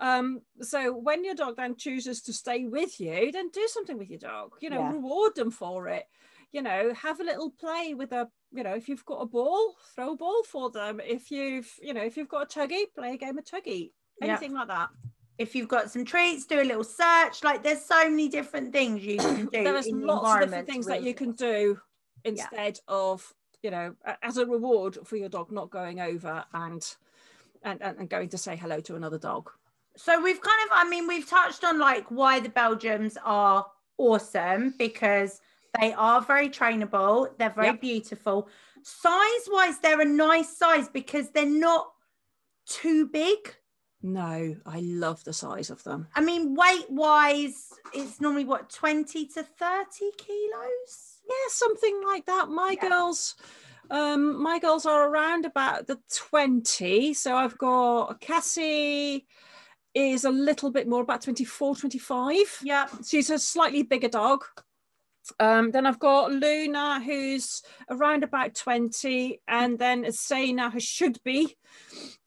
[0.00, 4.08] um so when your dog then chooses to stay with you then do something with
[4.08, 4.92] your dog you know Yeah.
[4.92, 6.04] reward them for it
[6.52, 9.74] you know, have a little play with a, you know, if you've got a ball,
[9.94, 11.00] throw a ball for them.
[11.04, 14.30] If you've, you know, if you've got a tuggy, play a game of tuggy, Yep.
[14.30, 14.88] anything like that.
[15.38, 17.44] If you've got some treats, do a little search.
[17.44, 19.62] Like there's so many different things you can do.
[19.62, 21.78] There is in the lots of different things that you can do
[22.24, 23.32] instead of,
[23.62, 26.84] you know, as a reward for your dog not going over and
[27.62, 29.50] and, and, and going to say hello to another dog.
[29.96, 33.66] So we've kind of, I mean, we've touched on like why the belgians are
[33.98, 35.40] awesome because
[35.80, 37.36] they are very trainable.
[37.38, 37.80] They're very Yep.
[37.80, 38.48] beautiful.
[38.82, 41.92] Size wise, they're a nice size because they're not
[42.66, 43.54] too big.
[44.02, 46.06] No, I love the size of them.
[46.14, 51.20] I mean, weight wise, it's normally what 20 to 30 kilos.
[51.28, 52.48] Yeah, something like that.
[52.48, 52.88] My Yeah.
[52.88, 53.34] girls,
[53.90, 57.12] um, my girls are around about the 20.
[57.12, 59.26] So I've got Cassie
[59.94, 62.60] is a little bit more, about 24, 25.
[62.62, 62.90] Yep.
[63.04, 64.44] She's a slightly bigger dog.
[65.38, 71.56] Um, then I've got Luna, who's around about 20, and then Sana, who should be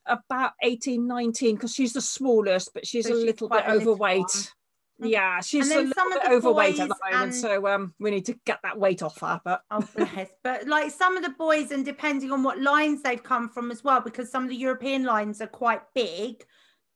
[0.06, 3.74] about 18, 19, because she's the smallest, but she's So a she's little bit a
[3.76, 4.52] little overweight.
[5.04, 8.36] Yeah, she's a little bit overweight at the moment, and- so um, we need to
[8.46, 9.42] get that weight off her.
[9.44, 10.30] But Oh, bless.
[10.44, 13.84] But like some of the boys, and depending on what lines they've come from as
[13.84, 16.44] well, because some of the European lines are quite big,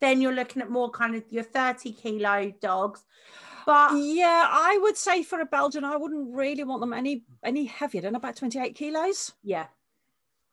[0.00, 3.02] then you're looking at more kind of your 30 kilo dogs.
[3.66, 7.64] But yeah, I would say for a Belgian, I wouldn't really want them any any
[7.64, 9.32] heavier than about 28 kilos.
[9.42, 9.66] yeah,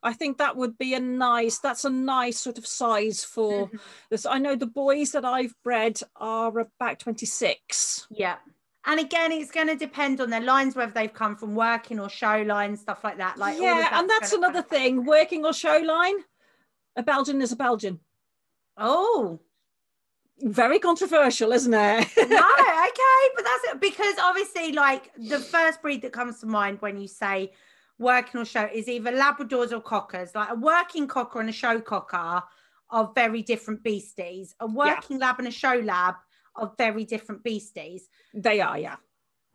[0.03, 3.77] I think that would be a nice, that's a nice sort of size for mm-hmm.
[4.09, 4.25] this.
[4.25, 8.07] I know the boys that I've bred are about 26.
[8.11, 8.35] yeah.
[8.85, 12.09] And again, it's going to depend on their lines, whether they've come from working or
[12.09, 13.37] show lines, stuff like that.
[13.37, 15.05] Like yeah, and that's another thing.
[15.05, 16.15] Working or show line,
[16.97, 18.01] a Belgian is a Belgian.
[18.75, 19.39] Oh,
[20.41, 22.07] Very controversial, isn't it?
[22.17, 26.81] no, okay, but that's it because obviously, like the first breed that comes to mind
[26.81, 27.53] when you say
[27.99, 30.33] working or show is either Labradors or Cockers.
[30.35, 32.41] Like a working Cocker and a show Cocker
[32.89, 34.55] are very different beasties.
[34.59, 36.15] A working Lab and a show Lab
[36.55, 38.09] are very different beasties.
[38.33, 38.95] they are, yeah.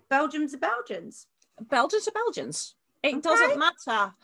[0.08, 1.26] Belgians are Belgians.
[1.60, 2.74] Belgians are Belgians.
[3.02, 3.20] It Okay.
[3.20, 4.14] doesn't matter.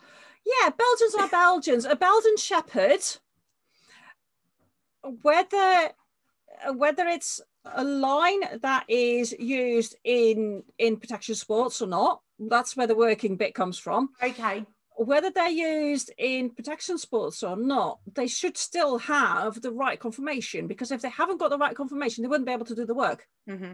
[0.45, 1.85] Yeah, Belgians are Belgians.
[1.85, 3.01] A Belgian Shepherd,
[5.21, 5.91] whether
[6.73, 12.87] whether it's a line that is used in in protection sports or not, that's where
[12.87, 14.09] the working bit comes from.
[14.21, 14.65] Okay.
[14.97, 20.67] Whether they're used in protection sports or not, they should still have the right conformation
[20.67, 22.93] because if they haven't got the right conformation they wouldn't be able to do the
[22.93, 23.27] work.
[23.47, 23.73] hmm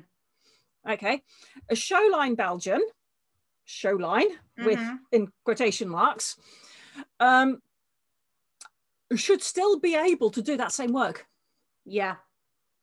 [0.90, 1.22] Okay,
[1.70, 2.82] a show line Belgian,
[3.66, 5.00] show line with Mhm.
[5.12, 6.38] in quotation marks,
[7.20, 7.62] um,
[9.16, 11.28] should still be able to do that same work.
[11.86, 12.16] Yeah,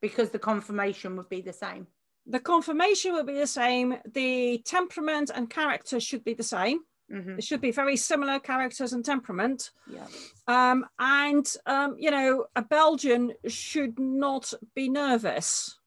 [0.01, 1.87] because the conformation would be the same.
[2.27, 3.97] The conformation will be the same.
[4.13, 6.81] The temperament and character should be the same.
[7.11, 9.71] hmm It should be very similar characters and temperament.
[9.91, 10.07] Yeah.
[10.47, 15.79] Um, and, um, you know, a Belgian should not be nervous.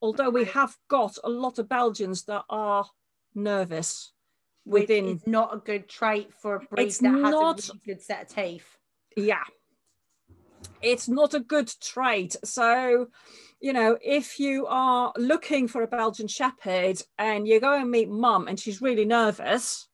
[0.00, 2.84] Although we have got a lot of Belgians that are
[3.34, 4.12] nervous
[4.66, 8.22] within not a good trait for a breed that has not- a really good set
[8.22, 8.78] of teeth.
[9.16, 9.42] yeah
[10.84, 12.36] it's not a good trait.
[12.44, 13.08] So
[13.60, 18.10] you know if you are looking for a belgian shepherd and you go and meet
[18.10, 19.88] mum and she's really nervous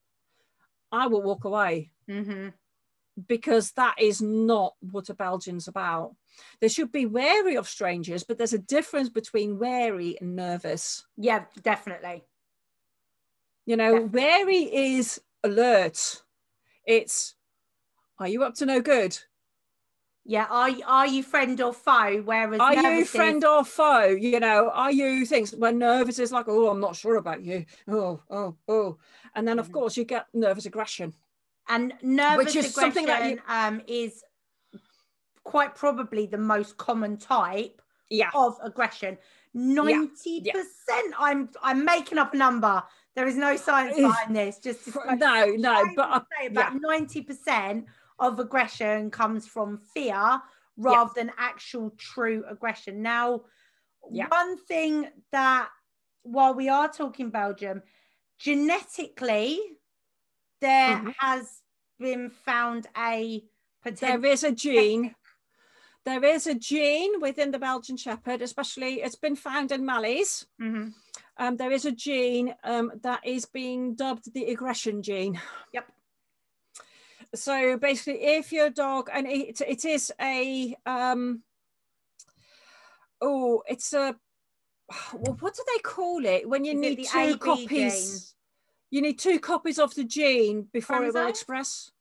[0.91, 1.93] i will walk away.
[2.09, 2.49] Hmm
[3.27, 6.15] because that is not what a belgian's about.
[6.61, 11.07] They should be wary of strangers but there's a difference between wary and nervous.
[11.17, 12.25] Yeah, definitely.
[13.67, 14.21] you know Definitely.
[14.21, 16.23] wary is alert.
[16.87, 17.35] It's
[18.19, 19.19] are you up to no good
[20.25, 22.23] Yeah, are you, are you friend or foe?
[22.23, 26.47] Whereas are you friend or foe you know are you things when nervous is like
[26.49, 28.99] oh i'm not sure about you oh oh oh
[29.35, 31.15] and then of course you get nervous aggression
[31.69, 34.23] and nervous which is aggression something that you- um, is
[35.43, 37.81] quite probably the most common type
[38.11, 39.17] yeah of aggression.
[39.55, 41.15] Ninety percent.
[41.19, 42.83] I'm I'm making up a number.
[43.17, 44.59] There is no science behind this.
[44.59, 47.87] Just to no no but would uh, say about ninety percent
[48.21, 50.41] of aggression comes from fear
[50.77, 53.03] rather than actual true aggression.
[53.03, 53.45] Now,
[54.11, 54.29] Yeah.
[54.29, 55.71] one thing that
[56.23, 57.83] while we are talking Belgium,
[58.39, 59.59] genetically
[60.61, 61.15] there Mhm.
[61.19, 61.63] has
[61.99, 63.45] been found a
[63.83, 64.21] potential.
[64.21, 65.15] there is a gene
[66.05, 70.95] there is a gene within the belgian shepherd especially it's been found in mallees Mhm.
[71.37, 75.41] um, there is a gene um, that is being dubbed the aggression gene.
[75.73, 75.87] Yep.
[77.35, 81.43] So basically, if your dog, and it, it is a, um,
[83.21, 84.17] oh, it's a,
[85.15, 88.35] well, what do they call it when you Is need two AB copies?
[88.91, 91.93] You need two copies of the gene before it will express.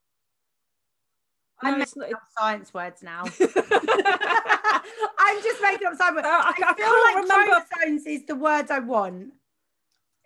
[1.62, 2.14] I'm No, making not.
[2.14, 3.24] up science words now.
[5.20, 6.26] I'm just making up science words.
[6.26, 9.34] Uh, I- I, feel can't like remember- chromosomes is the word I want.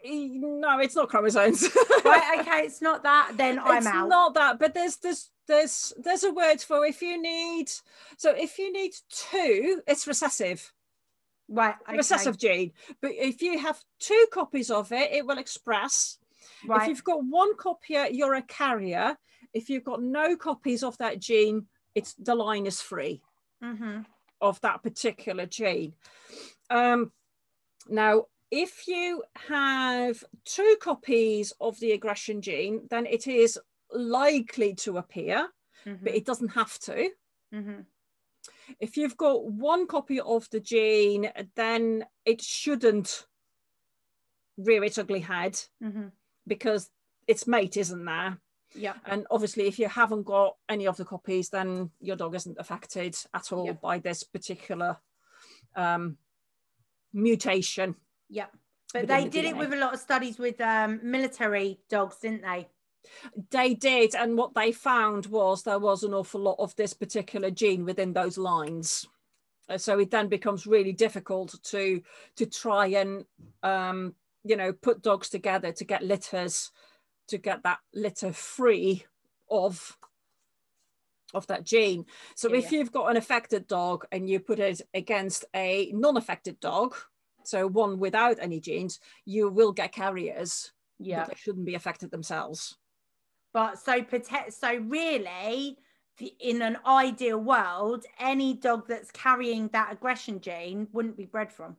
[0.04, 1.68] No, it's not chromosomes.
[2.06, 4.10] Right, okay, it's not that, then I'm it's out.
[4.10, 7.72] not that, but there's there's there's there's a word for if you need.
[8.18, 10.74] So if you need two, it's recessive.
[11.48, 11.96] right, okay.
[11.98, 12.74] recessive gene.
[13.02, 16.18] But if you have two copies of it, it will express.
[16.68, 16.82] Right.
[16.82, 19.18] If you've got one copy, you're a carrier.
[19.54, 23.22] If you've got no copies of that gene, it's the line is free
[23.62, 24.00] hmm
[24.42, 25.94] of that particular gene.
[26.70, 27.14] Um,
[27.88, 28.26] now,
[28.56, 33.60] if you have two copies of the aggression gene, then it is
[33.92, 35.48] likely to appear,
[35.86, 37.10] but it doesn't have to.
[37.52, 37.82] hmm
[38.80, 43.26] If you've got one copy of the gene, then it shouldn't
[44.58, 46.08] rear its ugly head hmm
[46.46, 46.90] because
[47.26, 48.38] its mate isn't there.
[48.76, 48.96] Yeah.
[49.06, 53.16] And obviously, if you haven't got any of the copies, then your dog isn't affected
[53.34, 53.74] at all Yeah.
[53.82, 54.98] by this particular
[55.76, 56.18] um,
[57.14, 57.96] mutation.
[58.34, 58.48] Yeah.
[58.94, 62.42] But they the did it with a lot of studies with um, military dogs, didn't
[62.42, 62.68] they?
[63.52, 67.52] They did, and what they found was there was an awful lot of this particular
[67.52, 69.08] gene within those lines.
[69.78, 72.02] So it then becomes really difficult to
[72.36, 73.26] to try and
[73.62, 76.72] um, you know put dogs together to get litters
[77.28, 79.06] to get that litter free
[79.50, 79.98] of
[81.34, 82.06] of that gene.
[82.36, 86.60] So Yeah, if you've got an affected dog and you put it against a non-affected
[86.60, 86.96] dog,
[87.48, 92.78] so one without any genes, you will get carriers, but they shouldn't be affected themselves.
[93.54, 94.54] But so protect.
[94.54, 95.78] So really,
[96.40, 101.78] in an ideal world, any dog that's carrying that aggression gene wouldn't be bred from.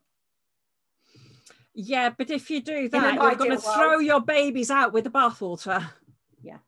[1.75, 5.11] Yeah, but if you do that, you're going to throw your babies out with the
[5.11, 5.85] bathwater.
[6.41, 6.59] Yeah.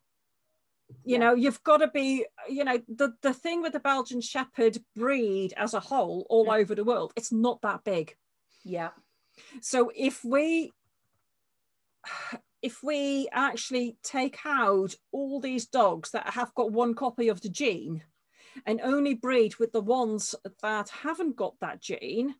[1.05, 1.19] You Yeah.
[1.19, 5.55] know, you've got to be, you know, the, the thing with the Belgian Shepherd breed
[5.57, 6.61] as a whole, all Mm.
[6.61, 8.17] over the world, it's not that big.
[8.67, 8.91] Yeah.
[9.61, 10.73] So if we
[12.63, 17.49] if we actually take out all these dogs that have got one copy of the
[17.49, 18.03] gene
[18.65, 22.35] and only breed with the ones that haven't got that gene,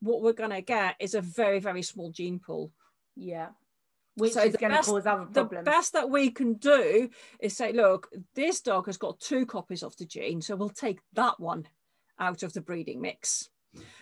[0.00, 2.70] what we're going to get is a very, very small gene pool.
[3.16, 3.48] Yeah.
[4.16, 7.08] Which So is going to cause other The best that we can do
[7.40, 11.00] is say, look, this dog has got two copies of the gene, so we'll take
[11.14, 11.66] that one
[12.18, 13.48] out of the breeding mix.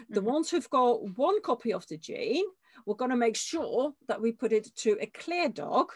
[0.08, 0.24] The Mhm.
[0.24, 2.44] ones who've got one copy of the gene,
[2.86, 5.92] we're going to make sure that we put it to a clear dog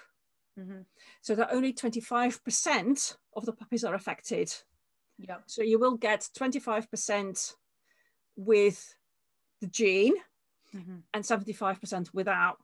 [0.59, 0.87] Mhm.
[1.21, 4.55] so that only 25% of the puppies are affected.
[5.19, 5.39] Yeah.
[5.47, 7.57] So you will get 25%
[8.37, 8.95] with
[9.61, 10.15] the gene
[10.73, 11.03] Mhm.
[11.13, 12.63] and 75% without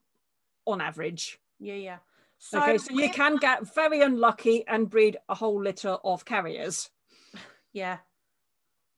[0.67, 1.41] on average.
[1.59, 1.75] Yeah.
[1.75, 1.99] Yeah.
[2.39, 6.91] So, okay, so you can get very unlucky and breed a whole litter of carriers,
[7.73, 7.99] Yeah.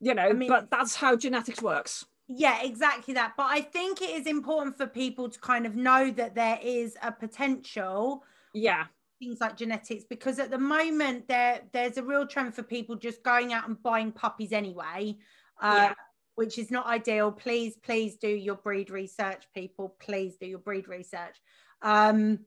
[0.03, 2.05] You know, mean- but that's how genetics works.
[2.29, 3.35] Yeah, exactly that.
[3.37, 6.97] But I think it is important for people to kind of know that there is
[7.03, 8.25] a potential
[8.55, 8.87] Yeah,
[9.19, 13.23] things like genetics because at the moment there there's a real trend for people just
[13.23, 15.17] going out and buying puppies anyway
[15.61, 15.95] uh, Yeah.
[16.35, 20.89] which is not ideal please please do your breed research people please do your breed
[20.89, 21.37] research
[21.83, 22.41] um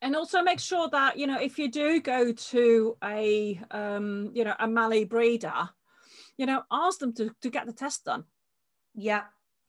[0.00, 4.44] and also make sure that you know if you do go to a um, you
[4.44, 5.68] know a Mallee breeder,
[6.36, 8.24] you know ask them to, to get the test done.
[8.94, 9.22] yeah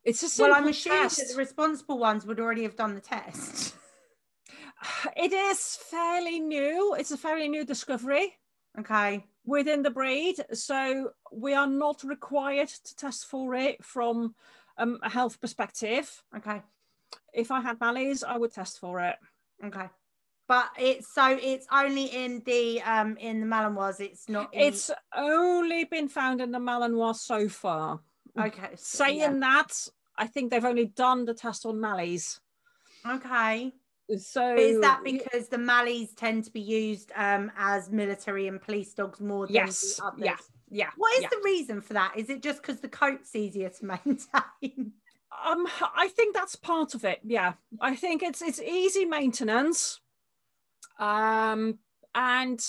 [0.04, 3.00] It's a simple well i'm assuming that the responsible ones would already have done the
[3.00, 3.74] test
[5.16, 6.94] It is fairly new.
[6.98, 8.34] It's a fairly new discovery
[8.78, 14.34] okay within the breed, so we are not required to test for it from
[14.78, 16.22] um, a health perspective.
[16.36, 16.62] okay
[17.32, 19.16] If I had Mallees, I would test for it.
[19.64, 19.88] okay
[20.48, 24.90] but it's so it's only in the um in the malinois it's not in, It's
[25.16, 28.00] only been found in the Malinois so far.
[28.38, 29.38] okay so- Saying yeah.
[29.40, 32.40] that, I think they've only done the test on Mallees.
[33.08, 33.72] okay
[34.16, 38.60] So But is that because the Mallees tend to be used um, as military and
[38.60, 40.20] police dogs more than Yes, the others?
[40.24, 40.36] yeah,
[40.70, 40.90] yeah.
[40.96, 41.28] What is yeah.
[41.30, 42.12] the reason for that?
[42.16, 44.92] Is it just because the coat's easier to maintain?
[45.46, 45.66] Um,
[45.96, 47.20] I think that's part of it.
[47.24, 50.00] Yeah, I think it's it's easy maintenance.
[50.98, 51.78] Um,
[52.14, 52.60] and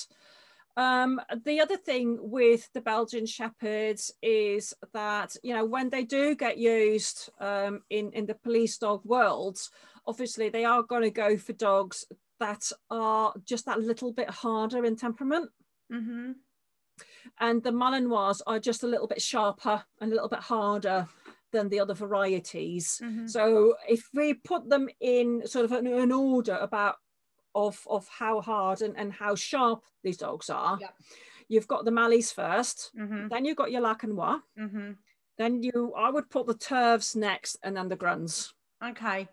[0.77, 6.35] um, the other thing with the Belgian Shepherds is that you know when they do
[6.35, 9.57] get used um, in in the police dog world,
[10.05, 12.05] obviously they are going to go for dogs
[12.39, 15.49] that are just that little bit harder in temperament.
[15.91, 16.31] mm-hmm.
[17.39, 21.07] and the Malinois are just a little bit sharper and a little bit harder
[21.51, 23.01] than the other varieties.
[23.03, 23.29] Mhm.
[23.29, 26.97] So if we put them in sort of an, an order about
[27.55, 30.77] of of how hard and, and how sharp these dogs are.
[30.81, 30.93] Yep.
[31.47, 34.97] You've got the Malleys 1st Mhm, then you've got your Laekenois, mhm.
[35.37, 38.53] then you I would put the Tervs next, and then the Gruns.
[38.83, 39.27] Okay.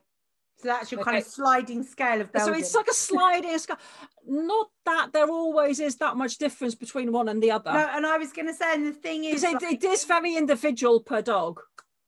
[0.59, 2.55] So that's your kind of sliding scale of Belgium.
[2.55, 3.79] So it's like a sliding scale.
[4.27, 7.73] Not that there always is that much difference between one and the other.
[7.73, 10.05] no, and I was going to say, and the thing is, it, like- it is
[10.05, 11.61] very individual per dog.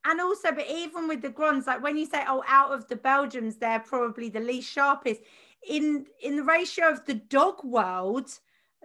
[0.04, 2.96] and also, but even with the Grons, like when you say, oh, out of the
[2.96, 5.20] Belgians, they're probably the least sharpest.
[5.66, 8.38] In in the ratio of the dog world,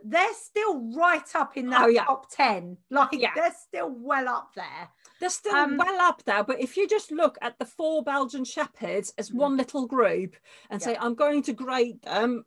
[0.04, 2.06] they're still right up in that Oh, yeah.
[2.06, 2.78] top ten.
[2.90, 3.34] Like Yeah.
[3.36, 4.90] they're still well up there.
[5.20, 8.46] They're still Um, well up there, but if you just look at the four Belgian
[8.46, 9.38] Shepherds as Mhm.
[9.38, 10.36] one little group
[10.70, 12.46] and say, I'm going to grade them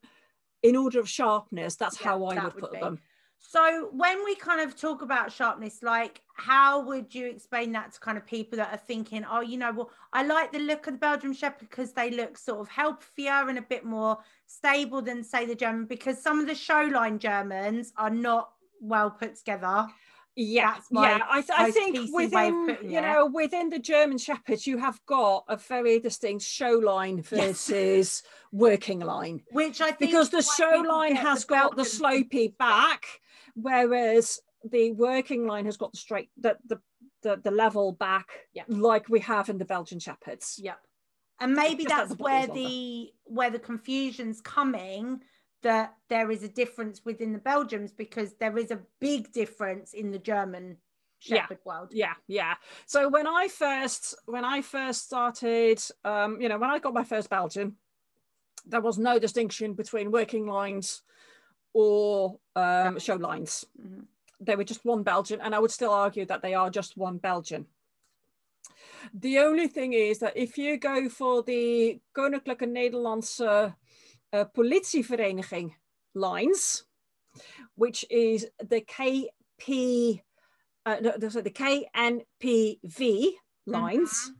[0.62, 2.78] in order of sharpness, that's Yeah, how I would would put be.
[2.80, 3.03] them.
[3.45, 8.01] So when we kind of talk about sharpness, like how would you explain that to
[8.01, 10.95] kind of people that are thinking, oh, you know, well, I like the look of
[10.95, 15.22] the Belgian Shepherd because they look sort of healthier and a bit more stable than
[15.24, 19.88] say the German, because some of the showline Germans are not well put together.
[20.34, 21.26] Yeah, That's my yeah.
[21.28, 23.03] I, th- I think PC way of within you it.
[23.03, 27.68] know within the German Shepherds, you have got a very distinct show line Yes.
[27.68, 29.43] versus working line.
[29.51, 33.05] Which I think because the show line has got the slopey back,
[33.55, 34.40] whereas
[34.70, 36.80] the working line has got the straight the the
[37.22, 38.64] the, the level back, Yeah.
[38.68, 40.59] like we have in the Belgian Shepherds.
[40.62, 40.78] Yep.
[41.40, 42.68] And maybe just that that's the where body's longer.
[42.68, 45.22] the where the confusion's coming
[45.62, 50.11] that there is a difference within the Belgians because there is a big difference in
[50.11, 50.76] the German
[51.24, 51.42] Yeah.
[51.42, 51.90] Shepherd world.
[51.92, 52.55] Yeah, yeah.
[52.86, 57.05] So when I first when I first started, um, you know, when I got my
[57.05, 57.76] first Belgian,
[58.66, 61.03] there was no distinction between working lines
[61.75, 63.66] or um, show lines.
[63.81, 64.07] Mhm.
[64.45, 67.18] they were just one Belgian, and I would still argue that they are just one
[67.18, 67.66] Belgian.
[69.14, 73.75] The only thing is that if you go for the Koninklijke Nederlandse
[74.33, 75.75] uh, Politievereniging
[76.14, 76.85] lines,
[77.77, 80.23] which is the KP,
[80.87, 83.31] uh, no, sorry, the KNPV
[83.66, 84.33] lines,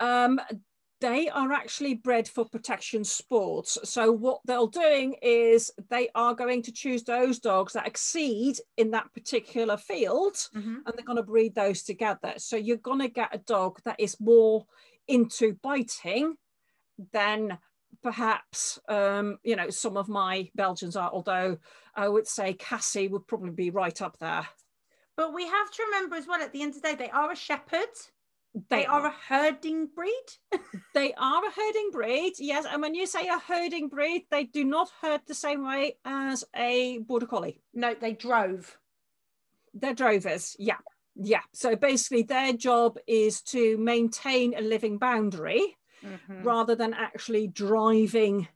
[0.00, 0.40] um,
[1.00, 3.78] they are actually bred for protection sports.
[3.84, 8.90] So what they're doing is they are going to choose those dogs that exceed in
[8.90, 10.82] that particular field Mhm.
[10.84, 12.34] and they're going to breed those together.
[12.38, 14.66] So you're going to get a dog that is more
[15.06, 16.36] into biting
[17.12, 17.58] than
[18.02, 21.10] perhaps um, you know some of my Belgians are.
[21.12, 21.58] Although
[21.94, 24.46] I would say Cassie would probably be right up there.
[25.16, 27.30] But we have to remember as well at the end of the day, they are
[27.32, 27.88] a shepherd.
[28.70, 30.26] They, are a herding breed.
[30.94, 32.64] They are a herding breed, yes.
[32.70, 36.44] And when you say a herding breed, they do not herd the same way as
[36.56, 37.60] a border collie.
[37.74, 38.76] No, they drove.
[39.74, 40.78] They're drovers, yeah,
[41.14, 41.42] yeah.
[41.52, 46.44] So basically, their job is to maintain a living boundary Mhm.
[46.44, 48.48] rather than actually driving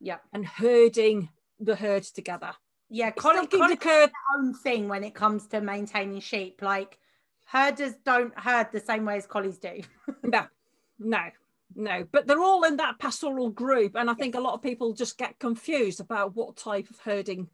[0.00, 0.18] Yeah.
[0.32, 1.30] and herding
[1.60, 2.54] the herd together.
[2.88, 6.62] Yeah, It's still Colin, keep Colin the own thing when it comes to maintaining sheep.
[6.62, 6.98] Like
[7.46, 9.80] herders don't herd the same way as collies do.
[10.22, 10.46] no,
[10.98, 11.24] no,
[11.74, 12.04] no.
[12.12, 15.16] But they're all in that pastoral group, and I think a lot of people just
[15.18, 17.48] get confused about what type of herding.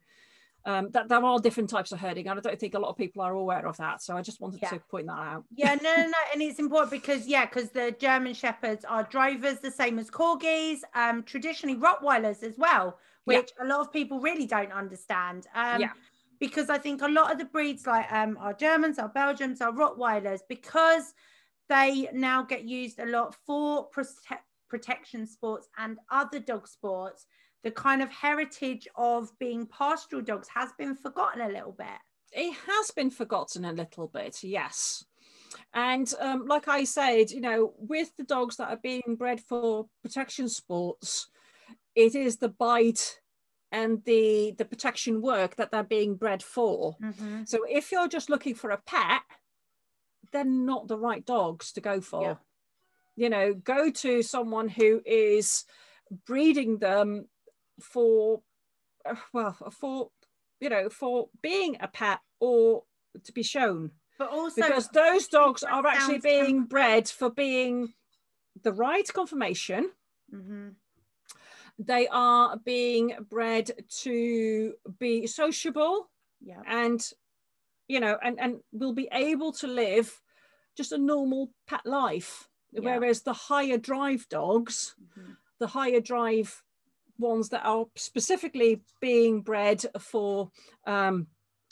[0.64, 2.97] Um, that there are different types of herding, and I don't think a lot of
[2.97, 4.01] people are aware of that.
[4.01, 4.70] So I just wanted Yeah.
[4.70, 5.45] to point that out.
[5.57, 6.12] Yeah, no, no, no.
[6.32, 10.78] And it's important because, yeah, because the German Shepherds are drovers, the same as Corgis,
[10.95, 13.38] um, traditionally Rottweilers as well, Yeah.
[13.38, 15.49] which a lot of people really don't understand.
[15.53, 15.93] Um, Yeah.
[16.43, 19.70] Because I think a lot of the breeds, like um, our Germans, our Belgians, our
[19.72, 21.14] Rottweilers, because
[21.68, 27.26] they now get used a lot for prote- protection sports and other dog sports,
[27.62, 32.01] the kind of heritage of being pastoral dogs has been forgotten a little bit.
[32.32, 35.05] it has been forgotten a little bit, yes.
[35.74, 39.86] And um, like I said, you know, with the dogs that are being bred for
[40.03, 41.28] protection sports,
[41.95, 43.20] it is the bite
[43.73, 46.97] and the the protection work that they're being bred for.
[47.03, 47.45] Mm-hmm.
[47.47, 49.23] So if you're just looking for a pet,
[50.31, 52.23] they're not the right dogs to go for.
[52.23, 52.35] Yeah.
[53.16, 55.64] You know, go to someone who is
[56.27, 57.29] breeding them
[57.81, 58.43] for,
[59.05, 60.11] uh, well, for,
[60.61, 62.85] you know, for being a pet or
[63.25, 63.91] to be shown.
[64.18, 67.95] But also, Because those dogs are actually being bred for being
[68.62, 69.91] the right conformation
[70.33, 70.75] Mhm.
[71.79, 76.11] They are being bred to be sociable
[76.41, 76.61] yeah.
[76.66, 77.11] and
[77.89, 80.20] you know and and will be able to live
[80.77, 82.81] just a normal pet life Yeah.
[82.83, 85.37] whereas the higher drive dogs Mhm.
[85.59, 86.62] the higher drive
[87.18, 90.51] ones that are specifically being bred for
[90.87, 91.27] um,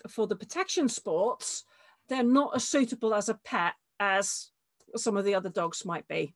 [0.09, 1.65] for the protection sports
[2.09, 4.51] they're not as suitable as a pet as
[4.97, 6.35] some of the other dogs might be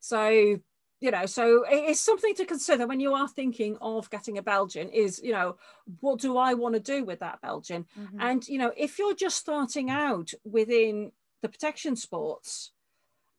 [0.00, 0.58] so
[1.00, 4.88] you know so it's something to consider when you are thinking of getting a belgian
[4.88, 5.56] is you know
[6.00, 8.20] what do i want to do with that belgian mm-hmm.
[8.20, 12.72] and you know if you're just starting out within the protection sports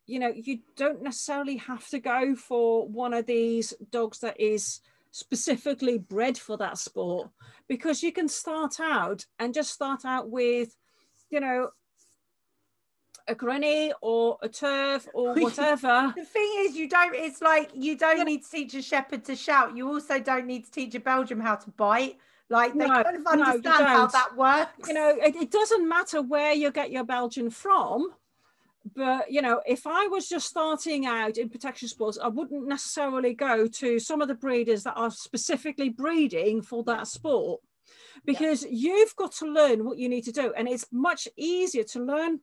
[0.06, 4.80] you know you don't necessarily have to go for one of these dogs that is
[5.12, 7.30] specifically bred for that sport
[7.68, 10.76] because you can start out and just start out with
[11.30, 11.70] you know
[13.30, 16.14] a granny or a turf or whatever.
[16.16, 17.16] the thing is, you don't.
[17.16, 19.78] It's like you don't need to teach a shepherd to shout.
[19.78, 22.18] You also don't need to teach a Belgian how to bite.
[22.50, 24.88] Like they no, kind of understand no, how that works.
[24.88, 28.12] You know, it, it doesn't matter where you get your Belgian from.
[28.96, 33.34] But you know, if I was just starting out in protection sports, I wouldn't necessarily
[33.34, 37.62] go to some of the breeders that are specifically breeding for that sport
[38.26, 38.70] because yeah.
[38.72, 42.40] you've got to learn what you need to do and it's much easier to learn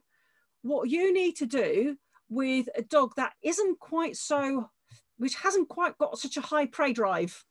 [0.63, 1.97] what you need to do
[2.29, 4.71] with a dog that isn't quite so,
[5.19, 7.45] which hasn't quite got such a high prey drive.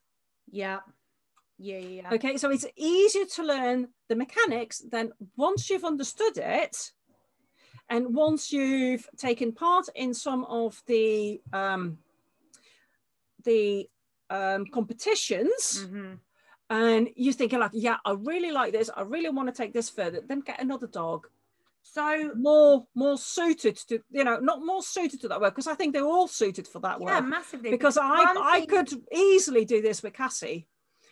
[0.52, 0.80] Yeah.
[1.58, 2.10] Yeah, yeah.
[2.12, 6.92] Okay, so it's easier to learn the mechanics than once you've understood it,
[7.90, 11.98] and once you've taken part in some of the um,
[13.46, 13.88] the
[14.30, 16.16] um, competitions, mm-hmm.
[16.70, 18.90] and you're thinking like, yeah, I really like this.
[18.94, 20.20] I really want to take this further.
[20.28, 21.28] Then get another dog
[21.88, 25.76] so more more suited to you know not more suited to that work because I
[25.76, 27.12] think they're all suited for that work.
[27.12, 27.70] Yeah, massively.
[27.70, 30.68] Because I I could easily do this with Cassie,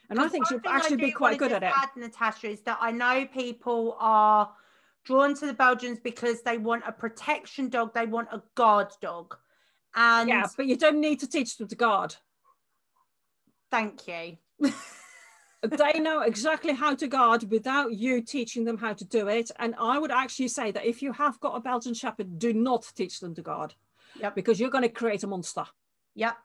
[0.09, 1.71] and I think she'd actually be quite good at it.
[1.75, 4.51] Add, Natasha is that I know people are
[5.05, 9.37] drawn to the Belgians because they want a protection dog, they want a guard dog,
[9.95, 12.15] and yeah, but you don't need to teach them to guard.
[13.69, 14.37] Thank you.
[15.63, 19.49] they know exactly how to guard without you teaching them how to do it.
[19.59, 22.91] And I would actually say that if you have got a Belgian Shepherd, do not
[22.95, 23.73] teach them to guard.
[24.19, 24.35] Yep.
[24.35, 25.65] Because you're going to create a monster.
[26.15, 26.35] Yep.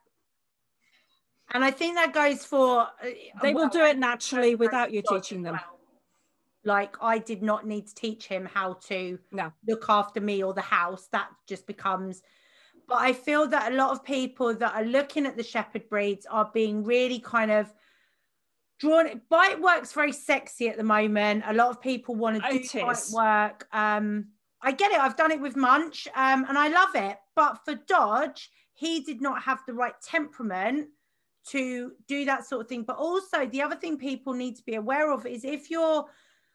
[1.53, 2.83] And I think that goes for.
[2.83, 3.11] Uh,
[3.43, 5.55] they will do it naturally without you teaching them.
[5.55, 5.79] Well.
[6.65, 9.53] Like I did not need to teach him how to no.
[9.67, 11.09] look after me or the house.
[11.13, 12.23] That just becomes.
[12.87, 16.27] But I feel that a lot of people that are looking at the shepherd breeds
[16.27, 17.73] are being really kind of
[18.79, 21.45] drawn bite work's very sexy at the moment.
[21.47, 23.67] A lot of people want to do bite work.
[23.73, 24.29] Um
[24.61, 24.99] i get it.
[24.99, 27.17] I've done it with munch um and i love it.
[27.35, 30.89] But for dodge he did not have the right temperament
[31.49, 32.85] to do that sort of thing.
[32.85, 36.05] But also the other thing people need to be aware of is if you're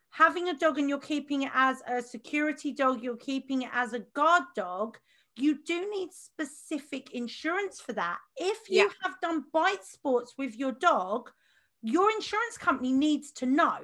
[0.10, 3.94] having a dog and you're keeping it as a security dog you're keeping it as
[3.94, 4.96] a guard dog
[5.36, 8.18] you do need specific insurance for that.
[8.38, 8.90] If you yeah.
[9.02, 11.32] have done bite sports with your dog
[11.84, 13.78] your insurance company needs to know.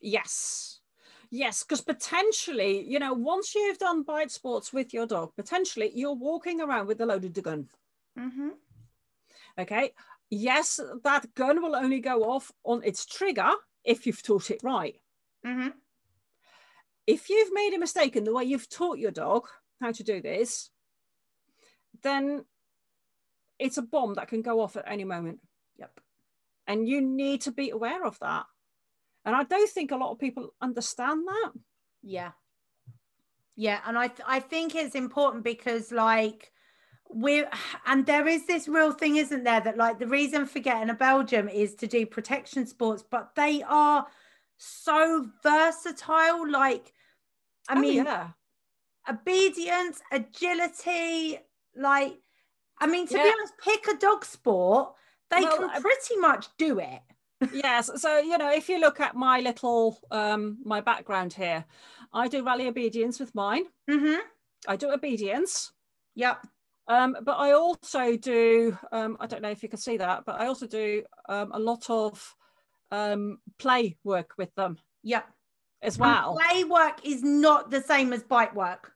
[0.00, 0.80] Yes.
[1.30, 6.14] Yes, because potentially, you know, once you've done bite sports with your dog, potentially you're
[6.14, 7.68] walking around with a loaded gun.
[8.16, 8.50] Mm-hmm.
[9.58, 9.90] Okay.
[10.30, 13.50] Yes, that gun will only go off on its trigger
[13.82, 15.00] if you've taught it right.
[15.44, 15.68] Mm-hmm.
[17.06, 19.46] If you've made a mistake in the way you've taught your dog
[19.80, 20.70] how to do this,
[22.02, 22.44] then
[23.58, 25.40] it's a bomb that can go off at any moment.
[26.66, 28.46] And you need to be aware of that.
[29.24, 31.52] And I don't think a lot of people understand that.
[32.02, 32.32] Yeah.
[33.56, 33.80] Yeah.
[33.86, 36.52] And I, th- I think it's important because, like,
[37.08, 37.48] we're,
[37.86, 40.94] and there is this real thing, isn't there, that like the reason for getting a
[40.94, 44.06] Belgium is to do protection sports, but they are
[44.56, 46.50] so versatile.
[46.50, 46.92] Like,
[47.68, 48.28] I oh, mean, yeah.
[49.08, 51.38] obedience, agility,
[51.76, 52.18] like,
[52.78, 53.22] I mean, to yeah.
[53.22, 54.94] be honest, pick a dog sport
[55.30, 57.00] they well, can pretty much do it.
[57.52, 57.90] yes.
[57.96, 61.64] So, you know, if you look at my little, um, my background here,
[62.12, 63.64] I do rally obedience with mine.
[63.90, 64.20] Mm-hmm.
[64.68, 65.72] I do obedience.
[66.14, 66.46] Yep.
[66.86, 70.40] Um, but I also do, um, I don't know if you can see that, but
[70.40, 72.36] I also do um, a lot of
[72.90, 74.78] um, play work with them.
[75.02, 75.26] Yep.
[75.82, 76.38] As well.
[76.38, 78.92] And play work is not the same as bite work.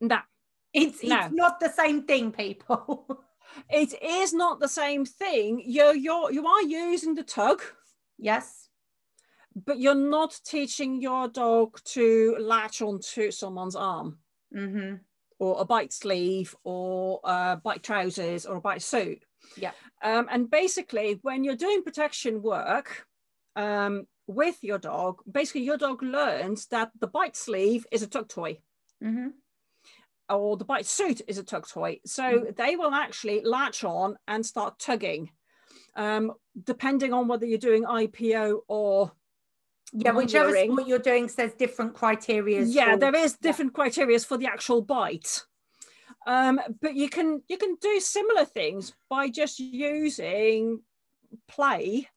[0.00, 0.18] No.
[0.72, 1.18] It's, no.
[1.18, 3.24] it's not the same thing, people.
[3.68, 5.62] it is not the same thing.
[5.64, 7.62] You're you're you are using the tug.
[8.18, 8.68] Yes.
[9.54, 14.18] But you're not teaching your dog to latch onto someone's arm.
[14.54, 14.96] Mm-hmm.
[15.38, 19.24] Or a bite sleeve or a bite trousers or a bite suit.
[19.56, 19.72] Yeah.
[20.02, 23.06] Um, and basically, when you're doing protection work
[23.56, 28.28] um, with your dog, basically your dog learns that the bite sleeve is a tug
[28.28, 28.58] toy.
[29.02, 29.28] Mm-hmm
[30.30, 32.00] or the bite suit is a tug toy.
[32.06, 32.56] So mm.
[32.56, 35.30] they will actually latch on and start tugging,
[35.96, 36.32] um,
[36.64, 39.12] depending on whether you're doing IPO or
[39.92, 42.62] yeah, whichever what you're doing says different criteria.
[42.62, 43.82] Yeah, for, there is different yeah.
[43.82, 45.42] criteria for the actual bite.
[46.26, 50.80] Um, but you can you can do similar things by just using
[51.48, 52.08] play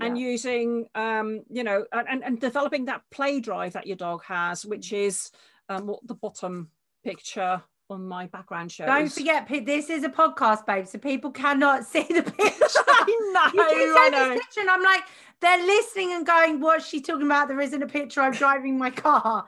[0.00, 0.26] and Yeah.
[0.28, 4.92] using um, you know and, and developing that play drive that your dog has, which
[4.92, 5.30] is
[5.68, 6.70] um, what the bottom
[7.04, 8.86] picture on my background show.
[8.86, 12.38] Don't forget, this is a podcast, babe, so people cannot see the picture.
[12.88, 15.02] I know, You keep I saying this picture, and I'm like,
[15.40, 18.20] they're listening and going, "What's she talking about?" There isn't a picture.
[18.20, 19.46] I'm driving my car.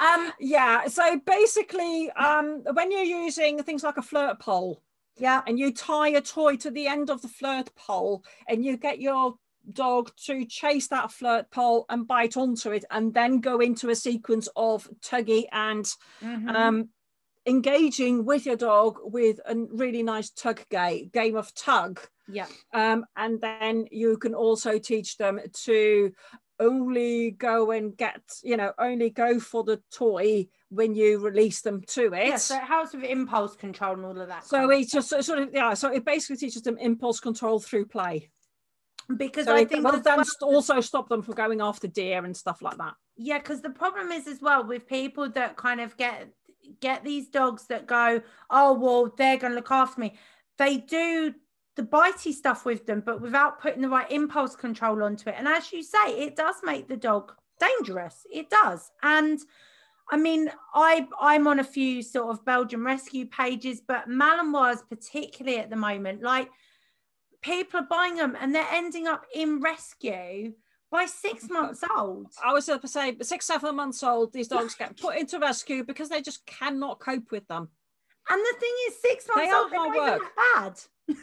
[0.00, 0.86] Um, Yeah.
[0.86, 4.82] So basically, um, when you're using things like a flirt pole,
[5.16, 8.76] yeah, and you tie a toy to the end of the flirt pole and you
[8.76, 9.36] get your
[9.72, 13.96] dog to chase that flirt pole and bite onto it and then go into a
[13.96, 15.86] sequence of tuggy and
[16.22, 16.54] Mhm.
[16.54, 16.88] um,
[17.46, 23.04] engaging with your dog with a really nice tug ga- game of tug yeah, um,
[23.16, 26.10] and then you can also teach them to
[26.58, 31.82] only go and get you know only go for the toy when you release them
[31.88, 32.36] to it yeah.
[32.36, 34.44] So it helps with impulse control and all of that.
[34.46, 38.30] so it just sort of yeah so it basically teaches them impulse control through play
[39.16, 42.36] because so I think will then well- also stop them from going after deer and
[42.36, 42.94] stuff like that.
[43.16, 46.28] Yeah because the problem is as well with people that kind of get
[46.80, 50.14] get these dogs that go oh well they're going to look after me.
[50.58, 51.34] They do
[51.76, 55.36] the bitey stuff with them but without putting the right impulse control onto it.
[55.38, 58.26] And as you say it does make the dog dangerous.
[58.32, 58.90] It does.
[59.02, 59.40] And
[60.10, 65.58] I mean, I I'm on a few sort of Belgian rescue pages, but Malinois particularly
[65.58, 66.50] at the moment, like
[67.44, 70.52] people are buying them and they're ending up in rescue
[70.90, 71.54] by six mm-hmm.
[71.54, 72.28] months old.
[72.44, 75.84] i was going to say six seven months old these dogs get put into rescue
[75.84, 77.68] because they just cannot cope with them
[78.30, 80.32] And the thing is, six months They are old, hard not work.
[80.54, 80.80] bad.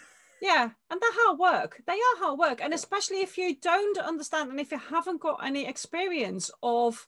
[0.43, 1.83] Yeah, and they're hard work.
[1.85, 2.61] They are hard work.
[2.63, 7.05] And especially if you don't understand and if you haven't got any experience of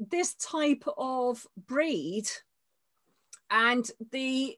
[0.00, 2.26] this type of breed
[3.52, 4.56] and the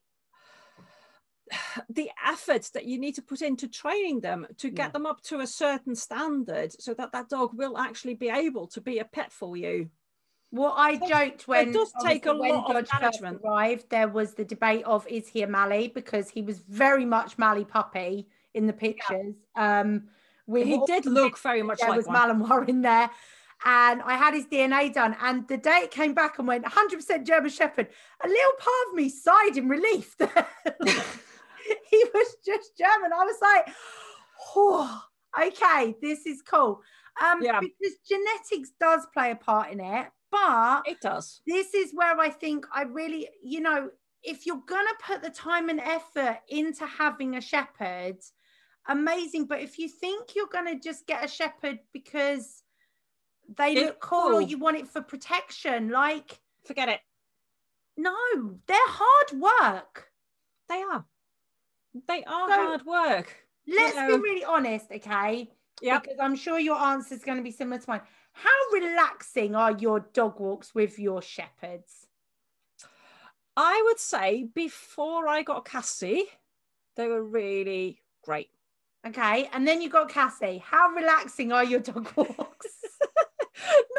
[1.89, 4.89] the efforts that you need to put into training them to get Yeah.
[4.93, 8.81] them up to a certain standard so that that dog will actually be able to
[8.81, 9.91] be a pet for you.
[10.53, 13.41] Well, I joked when does take a when lot Dodge first management.
[13.45, 17.39] arrived, there was the debate of is he a Mally because he was very much
[17.39, 19.35] Mally puppy in the pictures.
[19.57, 20.09] Um,
[20.47, 22.17] with He did look very much there like was one.
[22.17, 23.11] Malinois in there.
[23.65, 25.17] And I had his DNA done.
[25.21, 27.89] And the day it came back and went 100% German Shepherd,
[28.23, 30.17] a little part of me sighed in relief.
[31.91, 33.13] he was just German.
[33.13, 33.75] I was like,
[34.57, 35.03] oh,
[35.47, 36.81] okay, this is cool.
[37.23, 37.61] Um, Yeah.
[37.61, 40.09] Because genetics does play a part in it.
[40.31, 41.41] But It does.
[41.47, 43.91] this is where I think I really, you know,
[44.25, 48.17] if you're going to put the time and effort into having a shepherd,
[48.89, 49.47] amazing.
[49.47, 52.63] But if you think you're going to just get a shepherd because
[53.57, 57.01] they It's look cool, or you want it for protection, like, Forget it.
[57.97, 58.15] no,
[58.67, 60.09] they're hard work.
[60.69, 61.05] They are.
[62.09, 63.47] They are So- hard work.
[63.67, 65.51] Let's know- be really honest, okay?
[65.81, 66.03] Yep.
[66.03, 68.03] Because I'm sure your answer is going to be similar to mine.
[68.33, 72.07] How relaxing are your dog walks with your shepherds?
[73.57, 76.25] I would say before I got Cassie,
[76.97, 78.51] they were really great.
[79.07, 79.49] Okay.
[79.53, 80.59] And then you got Cassie.
[80.59, 82.69] How relaxing are your dog walks?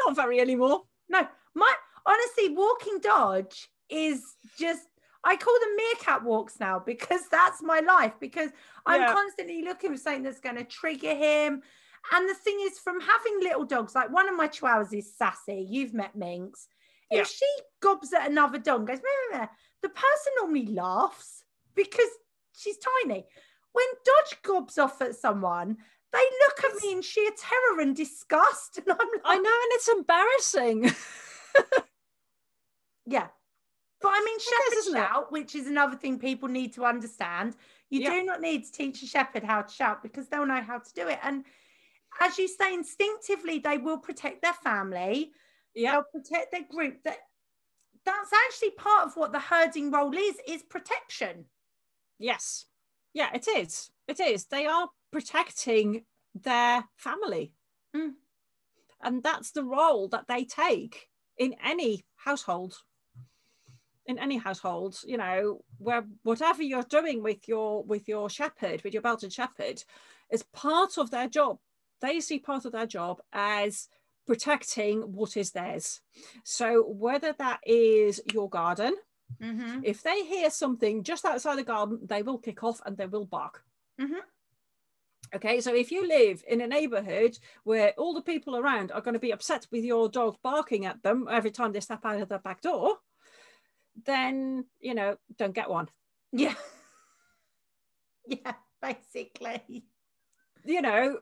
[0.06, 0.84] Not very anymore.
[1.08, 1.72] No, my
[2.04, 4.22] honestly, walking Dodge is
[4.58, 4.86] just
[5.26, 8.50] I call them meerkat walks now because that's my life because
[8.86, 9.12] I'm Yeah.
[9.12, 11.62] constantly looking for something that's going to trigger him.
[12.12, 15.66] And the thing is, from having little dogs, like one of my chihuahuas is sassy.
[15.68, 16.68] You've met Minx.
[17.10, 17.22] Yeah.
[17.22, 17.46] If she
[17.80, 19.46] gobs at another dog, and goes, meh, meh, meh,
[19.82, 21.42] the person normally laughs
[21.74, 22.08] because
[22.56, 23.26] she's tiny.
[23.72, 25.76] When Dodge gobs off at someone,
[26.12, 28.78] they look at me in sheer terror and disgust.
[28.86, 30.90] And I'm like, I know, and it's embarrassing.
[33.08, 33.28] Yeah.
[34.00, 34.98] But I mean, is, shepherd isn't it?
[34.98, 37.56] shout, which is another thing people need to understand.
[37.88, 38.10] You Yeah.
[38.10, 40.92] do not need to teach a shepherd how to shout because they'll know how to
[40.94, 41.18] do it.
[41.22, 41.44] And
[42.20, 45.32] as you say, instinctively, they will protect their family,
[45.74, 47.02] yeah, they'll protect their group.
[47.04, 47.18] That
[48.04, 51.46] that's actually part of what the herding role is, is protection.
[52.18, 52.66] yes.
[53.12, 53.90] Yeah, it is.
[54.06, 54.44] It is.
[54.44, 57.54] They are protecting their family.
[57.96, 58.12] Mm.
[59.00, 62.76] And that's the role that they take in any household.
[64.06, 68.92] In any household, you know, where whatever you're doing with your with your shepherd, with
[68.92, 69.82] your Belgian shepherd,
[70.30, 71.58] is part of their job.
[72.00, 73.88] They see part of their job as
[74.26, 76.00] protecting what is theirs.
[76.44, 78.94] So whether that is your garden,
[79.42, 79.80] Mm-hmm.
[79.82, 83.24] if they hear something just outside the garden, they will kick off and they will
[83.26, 83.64] bark.
[84.00, 84.20] Mhm.
[85.34, 89.14] Okay, so if you live in a neighborhood where all the people around are going
[89.14, 92.28] to be upset with your dog barking at them every time they step out of
[92.28, 92.98] their back door,
[94.04, 95.88] then you know, don't get one.
[96.32, 96.54] Yeah.
[98.26, 99.84] Yeah, basically.
[100.64, 101.18] You know,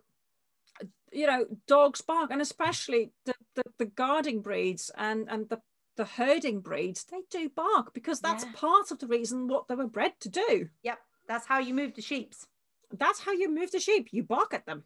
[1.13, 5.61] you know, dogs bark, and especially the, the, the guarding breeds and, and the,
[5.97, 8.53] the herding breeds, they do bark because that's Yeah.
[8.55, 10.69] part of the reason what they were bred to do.
[10.83, 10.99] Yep.
[11.29, 12.47] That's how you move the sheeps.
[12.91, 14.09] That's how you move the sheep.
[14.11, 14.85] You bark at them.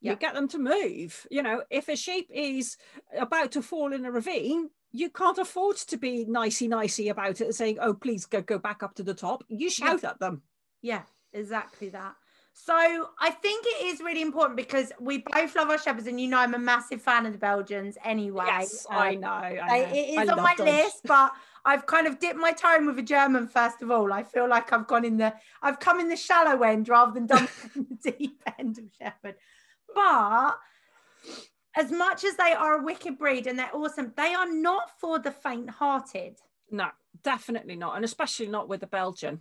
[0.00, 0.12] Yeah.
[0.12, 1.26] You get them to move.
[1.30, 2.76] You know, if a sheep is
[3.16, 7.44] about to fall in a ravine, you can't afford to be nicey nicey about it
[7.46, 10.42] and saying, "Oh, please go go back up to the top." You shout at them.
[10.82, 12.14] Yeah, exactly that.
[12.52, 16.26] So I think it is really important because we both love our shepherds, and you
[16.28, 18.46] know I'm a massive fan of the Belgians anyway.
[18.46, 19.28] Yes, Um, I know.
[19.28, 19.88] I know.
[19.92, 20.70] it I on my dogs.
[20.70, 21.32] list, but
[21.64, 24.12] I've kind of dipped my toe in with a German first of all.
[24.12, 27.26] I feel like I've gone in the, I've come in the shallow end rather than
[27.26, 29.36] done the deep end of shepherd.
[29.94, 30.58] But
[31.78, 35.18] as much as they are a wicked breed and they're awesome, they are not for
[35.18, 36.36] the faint-hearted.
[36.70, 36.88] No,
[37.22, 39.40] definitely not, and especially not with the Belgian.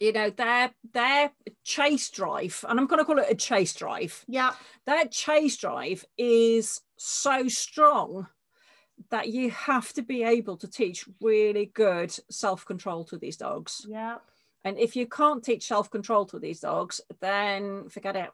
[0.00, 1.32] You know, their their
[1.64, 4.24] chase drive, and I'm going to call it a chase drive.
[4.28, 4.52] Yeah,
[4.86, 8.28] Their chase drive is so strong
[9.10, 13.84] that you have to be able to teach really good self control to these dogs.
[13.88, 14.18] yeah.
[14.64, 18.30] And if you can't teach self control to these dogs, then forget it.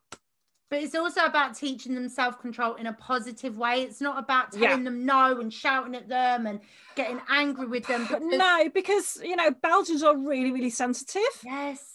[0.70, 3.82] But it's also about teaching them self control in a positive way.
[3.82, 4.68] It's not about Yeah.
[4.68, 6.60] telling them no and shouting at them and
[6.96, 8.06] getting angry with them.
[8.10, 11.22] But because- no, because you know Belgians are really, really sensitive.
[11.44, 11.90] Yes.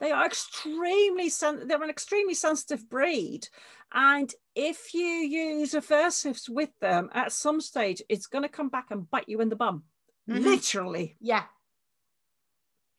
[0.00, 3.48] They are extremely sen- they're an extremely sensitive breed,
[3.92, 8.86] and if you use aversives with them at some stage, it's going to come back
[8.90, 9.84] and bite you in the bum,
[10.28, 10.42] Mhm.
[10.42, 11.16] literally.
[11.20, 11.44] Yeah.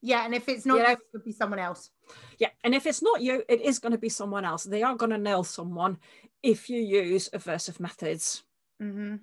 [0.06, 0.24] Yeah.
[0.26, 1.90] And if it's not, You know- it could be someone else.
[2.38, 4.64] Yeah, and if it's not you, it is going to be someone else.
[4.64, 5.98] They are going to nail someone
[6.44, 8.44] if you use aversive methods.
[8.82, 9.16] Mm-hmm.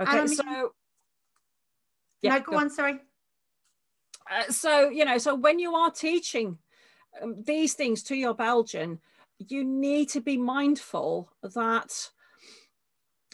[0.00, 0.72] Okay, I mean- so
[2.22, 2.56] no, go go.
[2.58, 2.70] on.
[2.70, 2.98] Sorry.
[4.30, 6.58] Uh, so you know so when you are teaching
[7.20, 9.00] um, these things to your belgian
[9.38, 12.10] you need to be mindful that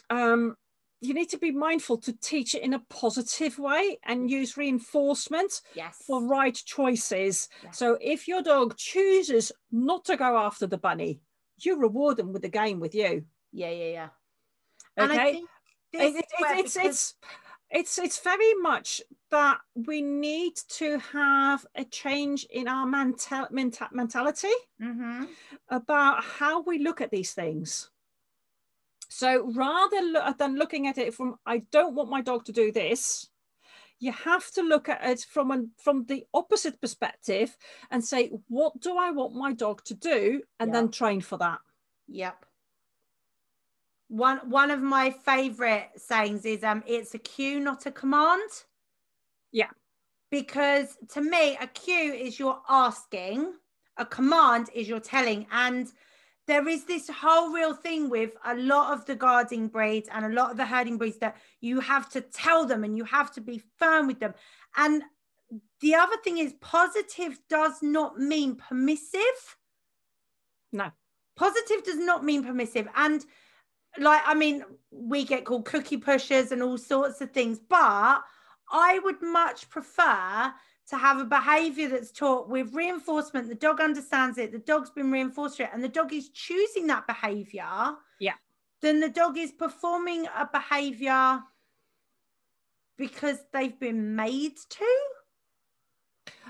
[0.09, 0.55] um,
[1.01, 5.61] you need to be mindful to teach it in a positive way and use reinforcement
[5.75, 6.03] Yes.
[6.05, 7.71] for right choices Yeah.
[7.71, 11.21] so if your dog chooses not to go after the bunny
[11.59, 13.69] you reward them with the game with you Yeah.
[13.71, 13.91] Yeah.
[13.91, 14.09] Yeah.
[14.97, 15.49] And I okay think
[15.93, 17.15] it, it- it's, because- it's
[17.69, 23.87] it's it's very much that we need to have a change in our mental, mental
[23.91, 25.27] mentality Mhm.
[25.67, 27.91] about how we look at these things
[29.17, 32.71] so rather lo- than looking at it from i don't want my dog to do
[32.71, 33.29] this
[33.99, 37.57] you have to look at it from an, from the opposite perspective
[37.89, 41.59] and say what do i want my dog to do and then train for that
[42.07, 42.45] Yep.
[44.09, 48.49] One one of my favorite sayings is um it's a cue, not a command.
[49.51, 49.69] Yeah.
[50.31, 53.53] Because to me, a cue is you're asking,
[53.97, 55.47] a command is you're telling.
[55.51, 55.87] And
[56.47, 60.29] there is this whole real thing with a lot of the guarding breeds and a
[60.29, 63.41] lot of the herding breeds that you have to tell them and you have to
[63.41, 64.33] be firm with them.
[64.77, 65.03] And
[65.81, 69.57] the other thing is positive does not mean permissive.
[70.71, 70.91] No.
[71.35, 72.87] Positive does not mean permissive.
[72.95, 73.25] And
[73.99, 78.21] like i mean we get called cookie pushers and all sorts of things but
[78.71, 80.51] i would much prefer
[80.87, 85.11] to have a behavior that's taught with reinforcement the dog understands it the dog's been
[85.11, 88.33] reinforced for it and the dog is choosing that behavior Yeah.
[88.81, 91.41] then the dog is performing a behavior
[92.97, 94.85] because they've been made to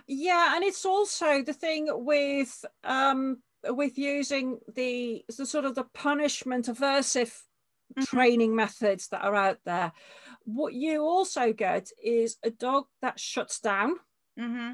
[0.07, 5.83] Yeah, and it's also the thing with um with using the, the sort of the
[5.83, 7.33] punishment aversive
[7.97, 8.05] Mhm.
[8.05, 9.91] training methods that are out there.
[10.43, 13.95] What you also get is a dog that shuts down,
[14.37, 14.73] mm-hmm.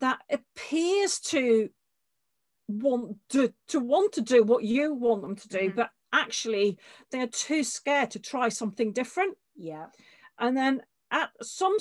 [0.00, 1.68] that appears to
[2.68, 5.76] want to, to want to do what you want them to do, Mhm.
[5.76, 6.78] but actually
[7.10, 9.36] they're too scared to try something different.
[9.54, 9.86] yeah
[10.38, 11.76] And then at some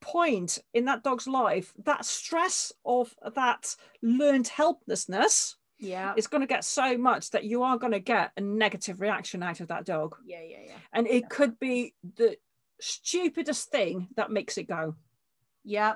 [0.00, 6.46] point in that dog's life, that stress of that learned helplessness yeah is going to
[6.46, 9.84] get so much that you are going to get a negative reaction out of that
[9.86, 10.16] dog.
[10.24, 12.36] yeah yeah yeah And it could be the
[12.80, 14.94] stupidest thing that makes it go.
[15.64, 15.94] Yeah.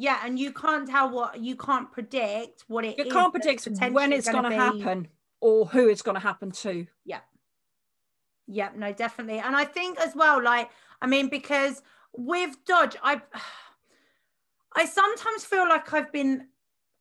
[0.00, 4.14] Yeah, and you can't tell what you can't predict what it You can't predict when
[4.14, 5.08] it's going to happen
[5.42, 6.86] or who it's going to happen to.
[7.04, 7.20] Yeah.
[8.46, 9.40] Yeah, no, definitely.
[9.40, 10.70] And I think as well, like,
[11.02, 11.82] I mean, because
[12.16, 13.20] with Dodge, I
[14.74, 16.46] I sometimes feel like I've been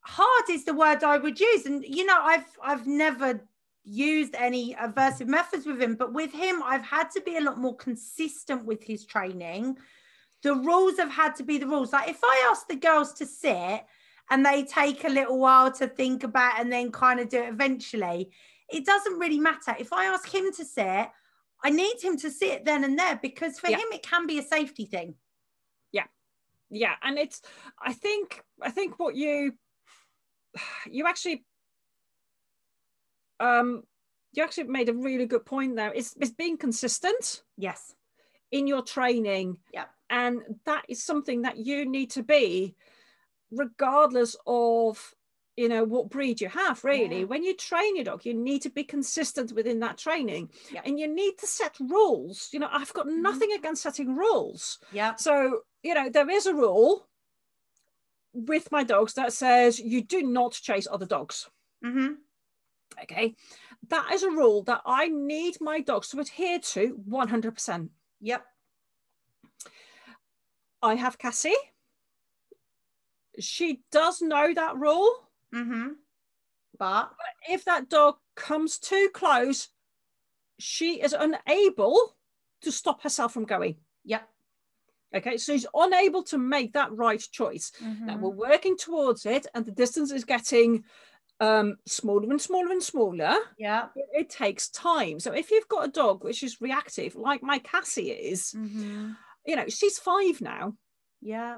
[0.01, 1.65] hard is the word I would use.
[1.65, 3.39] And you know, I've I've never
[3.85, 7.57] used any aversive methods with him, but with him, I've had to be a lot
[7.57, 9.77] more consistent with his training
[10.43, 11.91] the rules have had to be the rules.
[11.93, 13.83] Like if I ask the girls to sit
[14.29, 17.49] and they take a little while to think about and then kind of do it
[17.49, 18.31] eventually,
[18.69, 19.75] it doesn't really matter.
[19.79, 21.09] If I ask him to sit,
[21.61, 23.77] I need him to sit then and there because for Yeah.
[23.77, 25.15] him it can be a safety thing.
[25.91, 26.05] Yeah.
[26.69, 27.41] Yeah and it's
[27.81, 29.53] i think i think what you
[30.85, 31.43] you actually
[33.39, 33.83] um
[34.33, 37.95] you actually made a really good point there it's, it's being consistent Yes.
[38.51, 39.85] in your training Yeah.
[40.09, 42.75] And that is something that you need to be
[43.51, 45.13] regardless of
[45.57, 47.25] you know what breed you have really Yeah.
[47.25, 50.81] when you train your dog you need to be consistent within that training Yeah.
[50.85, 53.17] and you need to set rules you know i've got Mhm.
[53.21, 55.15] nothing against setting rules Yeah.
[55.15, 57.07] so, you know, there is a rule
[58.33, 61.49] with my dogs that says you do not chase other dogs.
[61.83, 62.13] Mm-hmm.
[63.03, 63.35] Okay.
[63.87, 67.89] That is a rule that I need my dogs to adhere to 100%.
[68.21, 68.45] Yep.
[70.81, 71.53] I have Cassie.
[73.39, 75.11] She does know that rule.
[75.53, 75.89] Mm-hmm.
[76.77, 77.11] But
[77.49, 79.69] If that dog comes too close,
[80.59, 82.15] she is unable
[82.61, 83.75] to stop herself from going.
[84.03, 84.27] yep.
[85.15, 85.37] Okay.
[85.37, 87.71] So she's unable to make that right choice.
[87.81, 88.19] Now Mhm.
[88.19, 90.83] we're working towards it, and the distance is getting
[91.41, 93.37] um, smaller and smaller and smaller.
[93.57, 93.87] Yeah.
[93.95, 95.19] It, it takes time.
[95.21, 99.13] So if you've got a dog which is reactive, like my Cassie is, Mm-hmm.
[99.49, 100.75] You know, she's five now,
[101.21, 101.57] Yeah.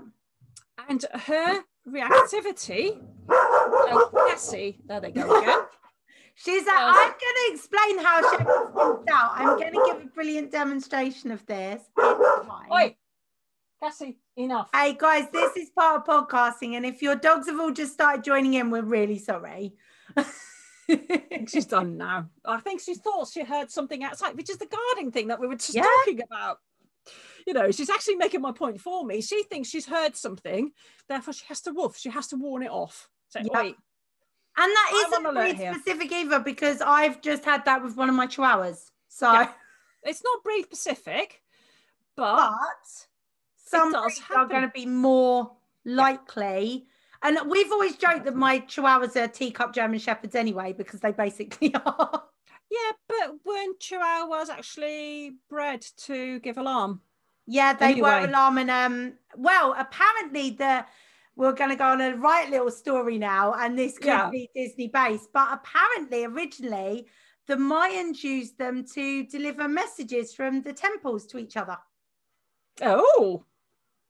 [0.87, 3.03] and her reactivity.
[3.29, 5.59] Oh, Cassie, there they go again.
[6.35, 9.31] She's like, I'm going to explain how Shepherd's worked out.
[9.35, 11.83] I'm going to give a brilliant demonstration of this.
[11.99, 12.95] Oi,
[13.83, 14.69] Cassie, enough.
[14.73, 18.23] Hey guys, this is part of podcasting, and if your dogs have all just started
[18.23, 19.73] joining in, we're really sorry.
[21.47, 22.29] She's done now.
[22.45, 25.47] I think she thought she heard something outside, which is the guarding thing that we
[25.47, 25.83] were just Yeah.
[25.83, 26.59] talking about.
[27.47, 29.21] You know, she's actually making my point for me.
[29.21, 30.71] She thinks she's heard something,
[31.09, 31.97] therefore she has to woof.
[31.97, 33.09] She has to warn it off.
[33.29, 33.59] Say, Yeah.
[33.59, 33.65] "Oi,
[34.57, 35.73] And that isn't on alert breed here.
[35.73, 38.91] specific either because I've just had that with one of my chihuahuas.
[39.07, 39.51] So, Yeah.
[40.03, 41.41] it's not breed specific,
[42.15, 42.87] but but
[43.55, 43.95] some
[44.35, 46.87] are going to be more likely.
[47.23, 51.73] And we've always joked that my chihuahuas are teacup German shepherds anyway because they basically
[51.85, 52.23] are.
[52.69, 57.01] yeah, but weren't chihuahuas actually bred to give alarm?
[57.51, 58.29] Yeah, they were Anyway.
[58.29, 58.69] alarming.
[58.69, 60.85] Um, well, apparently the
[61.35, 64.29] we're going to go on a right little story now, and this could Yeah.
[64.29, 65.29] be Disney based.
[65.33, 67.07] But apparently, originally,
[67.47, 71.77] the Mayans used them to deliver messages from the temples to each other.
[72.81, 73.45] Oh,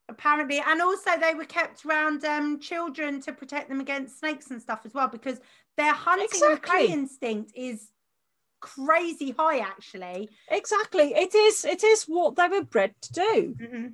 [0.10, 4.62] Apparently, and also they were kept around um, children to protect them against snakes and
[4.62, 5.40] stuff as well, because
[5.78, 7.92] their hunting and prey instinct is
[8.62, 10.30] crazy high, actually.
[10.50, 11.14] exactly.
[11.16, 11.66] It is.
[11.66, 13.56] It is what they were bred to do.
[13.60, 13.94] Mhm.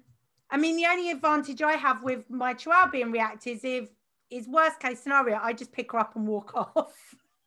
[0.50, 3.90] I mean, the only advantage I have with my chihuahua being reactive is if
[4.30, 6.94] is worst case scenario, I just pick her up and walk off.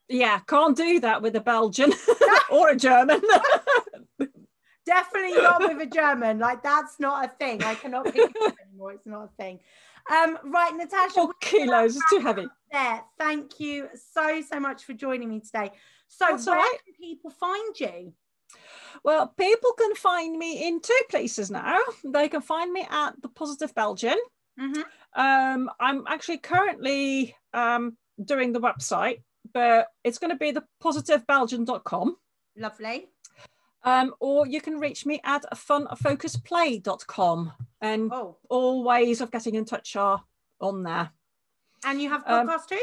[0.09, 1.93] Yeah, can't do that with a Belgian
[2.51, 3.21] or a German.
[4.87, 6.39] Definitely not with a German.
[6.39, 7.63] Like that's not a thing.
[7.63, 8.93] I cannot pick it up anymore.
[8.93, 9.61] It's not a thing.
[10.11, 12.49] Um, right, Natasha, Four kilos is too heavy.
[12.73, 13.03] there.
[13.19, 15.71] Thank you so so much for joining me today.
[16.13, 16.79] So, That's where right.
[16.85, 18.13] can people find you?
[19.05, 21.79] Well, people can find me in two places now.
[22.05, 24.19] They can find me at the Positive Belgian.
[24.59, 24.85] Mhm.
[25.15, 29.23] Um, I'm actually currently um, doing the website,
[29.55, 32.17] but it's going to be the positivebelgian.com.
[32.57, 33.09] Lovely.
[33.85, 37.53] Um, or you can reach me at funfocusplay.com.
[37.81, 40.23] And Oh, all ways of getting in touch are
[40.61, 41.11] on there.
[41.85, 42.83] and you have Um, podcast too?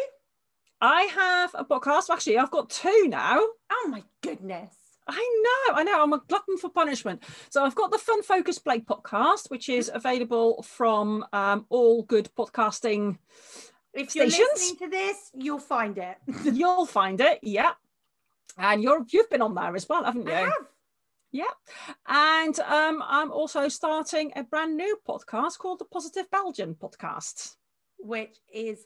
[0.82, 2.10] I have a podcast.
[2.10, 3.40] Actually, I've got two now.
[3.72, 4.74] Oh my goodness.
[5.10, 6.04] I know, I know.
[6.04, 7.24] I'm a glutton for punishment.
[7.50, 12.30] So I've got the Fun Focus Play podcast, which is available from um, all good
[12.38, 13.18] podcasting.
[13.94, 14.50] If you're Stations?
[14.54, 16.18] listening to this, you'll find it.
[16.54, 17.72] You'll find it, yeah.
[18.58, 20.34] And you're you've been on there as well, haven't you?
[20.34, 20.54] I have.
[21.32, 21.44] Yeah.
[22.08, 27.56] And um, I'm also starting a brand new podcast called the Positive Belgian Podcast.
[27.98, 28.84] which is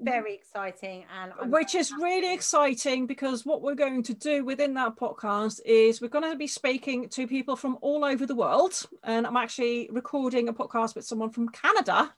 [0.00, 4.74] very exciting and I'm which is really exciting because what we're going to do within
[4.74, 8.86] that podcast is we're going to be speaking to people from all over the world
[9.02, 12.14] and i'm actually recording a podcast with someone from canada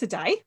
[0.00, 0.42] today.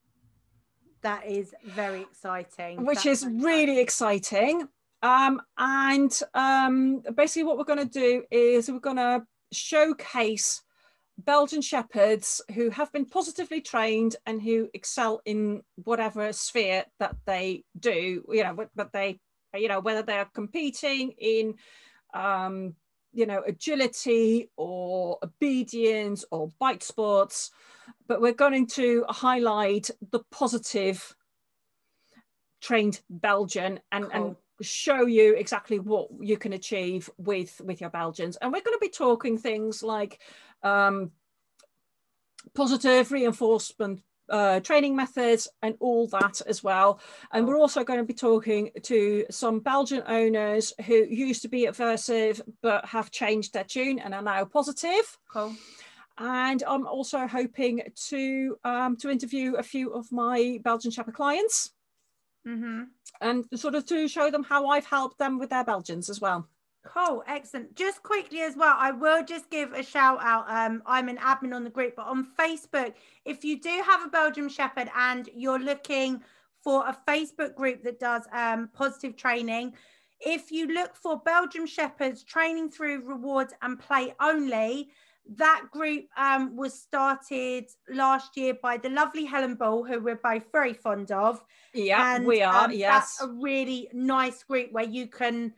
[1.02, 2.84] That is very exciting.
[2.84, 4.68] Which That's is really exciting.
[5.02, 10.62] um, and um, basically what we're going to do is we're going to showcase
[11.18, 17.64] belgian shepherds who have been positively trained and who excel in whatever sphere that they
[17.78, 19.18] do you know but- they
[19.54, 21.54] you know whether they are competing in
[22.14, 22.74] um,
[23.14, 27.50] you know, agility or obedience or bite sports,
[28.08, 31.14] but we're going to highlight the positive
[32.60, 38.36] trained Belgian and, and show you exactly what you can achieve with with your Belgians.
[38.36, 40.20] And we're going to be talking things like
[40.62, 41.10] um,
[42.54, 47.00] positive reinforcement uh, training methods and all that as well.
[47.32, 51.66] And we're also going to be talking to some Belgian owners who used to be
[51.66, 55.18] aversive but have changed their tune and are now positive.
[55.30, 55.54] Cool.
[56.16, 61.72] And I'm also hoping to um, to interview a few of my Belgian Shepherd clients,
[62.46, 62.82] mm-hmm.
[63.20, 66.48] and sort of to show them how I've helped them with their Belgians as well.
[66.84, 67.74] Cool, excellent.
[67.74, 70.44] Just quickly as well, I will just give a shout out.
[70.48, 72.92] Um, I'm an admin on the group, but on Facebook,
[73.24, 76.22] if you do have a Belgian Shepherd and you're looking
[76.62, 79.72] for a Facebook group that does um, positive training,
[80.20, 84.90] if you look for Belgian Shepherds training through rewards and play only,
[85.36, 90.44] that group um, was started last year by the lovely Helen Ball, who we're both
[90.52, 91.42] very fond of.
[91.72, 92.66] Yeah, and, we are.
[92.66, 95.54] Um, yes, that's a really nice group where you can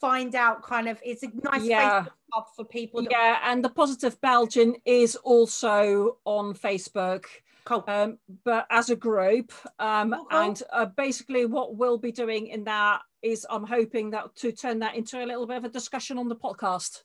[0.00, 2.04] find out kind of it's a nice yeah.
[2.04, 3.06] Facebook for people.
[3.08, 7.26] yeah, and the Positive Belgian is also on Facebook.
[7.64, 7.84] Cool.
[7.86, 10.26] Um, but as a group, um, cool.
[10.32, 14.80] and uh, basically what we'll be doing in that is I'm hoping that to turn
[14.80, 17.02] that into a little bit of a discussion on the podcast.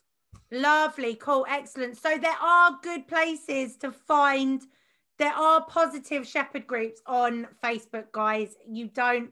[0.51, 1.97] Lovely, cool, excellent.
[1.97, 4.61] So there are good places to find.
[5.17, 8.55] There are positive shepherd groups on Facebook, guys.
[8.67, 9.32] You don't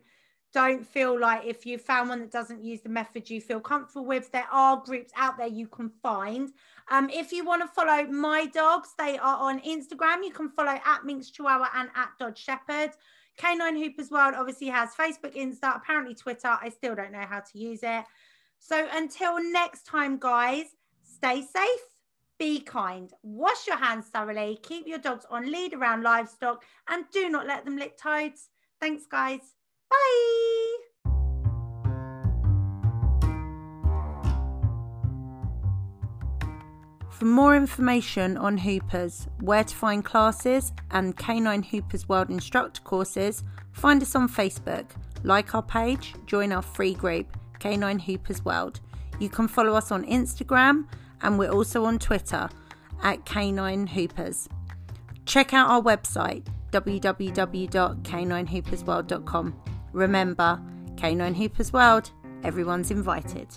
[0.55, 4.05] don't feel like if you found one that doesn't use the method you feel comfortable
[4.05, 6.53] with, there are groups out there you can find.
[6.89, 10.23] Um, if you want to follow my dogs, they are on Instagram.
[10.23, 12.91] You can follow at Minx Chihuahua and at Dodge Shepherd.
[13.37, 16.57] Canine Hoopers World obviously has Facebook, Insta, apparently Twitter.
[16.61, 18.05] I still don't know how to use it.
[18.59, 20.67] So until next time, guys,
[21.25, 21.81] stay safe,
[22.37, 27.29] be kind, wash your hands thoroughly, keep your dogs on lead around livestock, and do
[27.29, 28.49] not let them lick toads.
[28.79, 29.39] Thanks, guys.
[29.89, 30.77] Bye.
[37.09, 43.43] For more information on Hoopers, where to find classes, and Canine Hoopers World Instructor courses,
[43.71, 44.85] find us on Facebook,
[45.23, 48.79] like our page, join our free group, Canine Hoopers World.
[49.19, 50.85] You can follow us on Instagram,
[51.21, 52.49] and we're also on Twitter
[53.03, 54.49] at Canine Hoopers.
[55.25, 59.61] Check out our website, www.caninehoopersworld.com.
[59.93, 60.61] Remember,
[60.97, 62.11] Canine Hoopers World,
[62.43, 63.47] everyone's invited.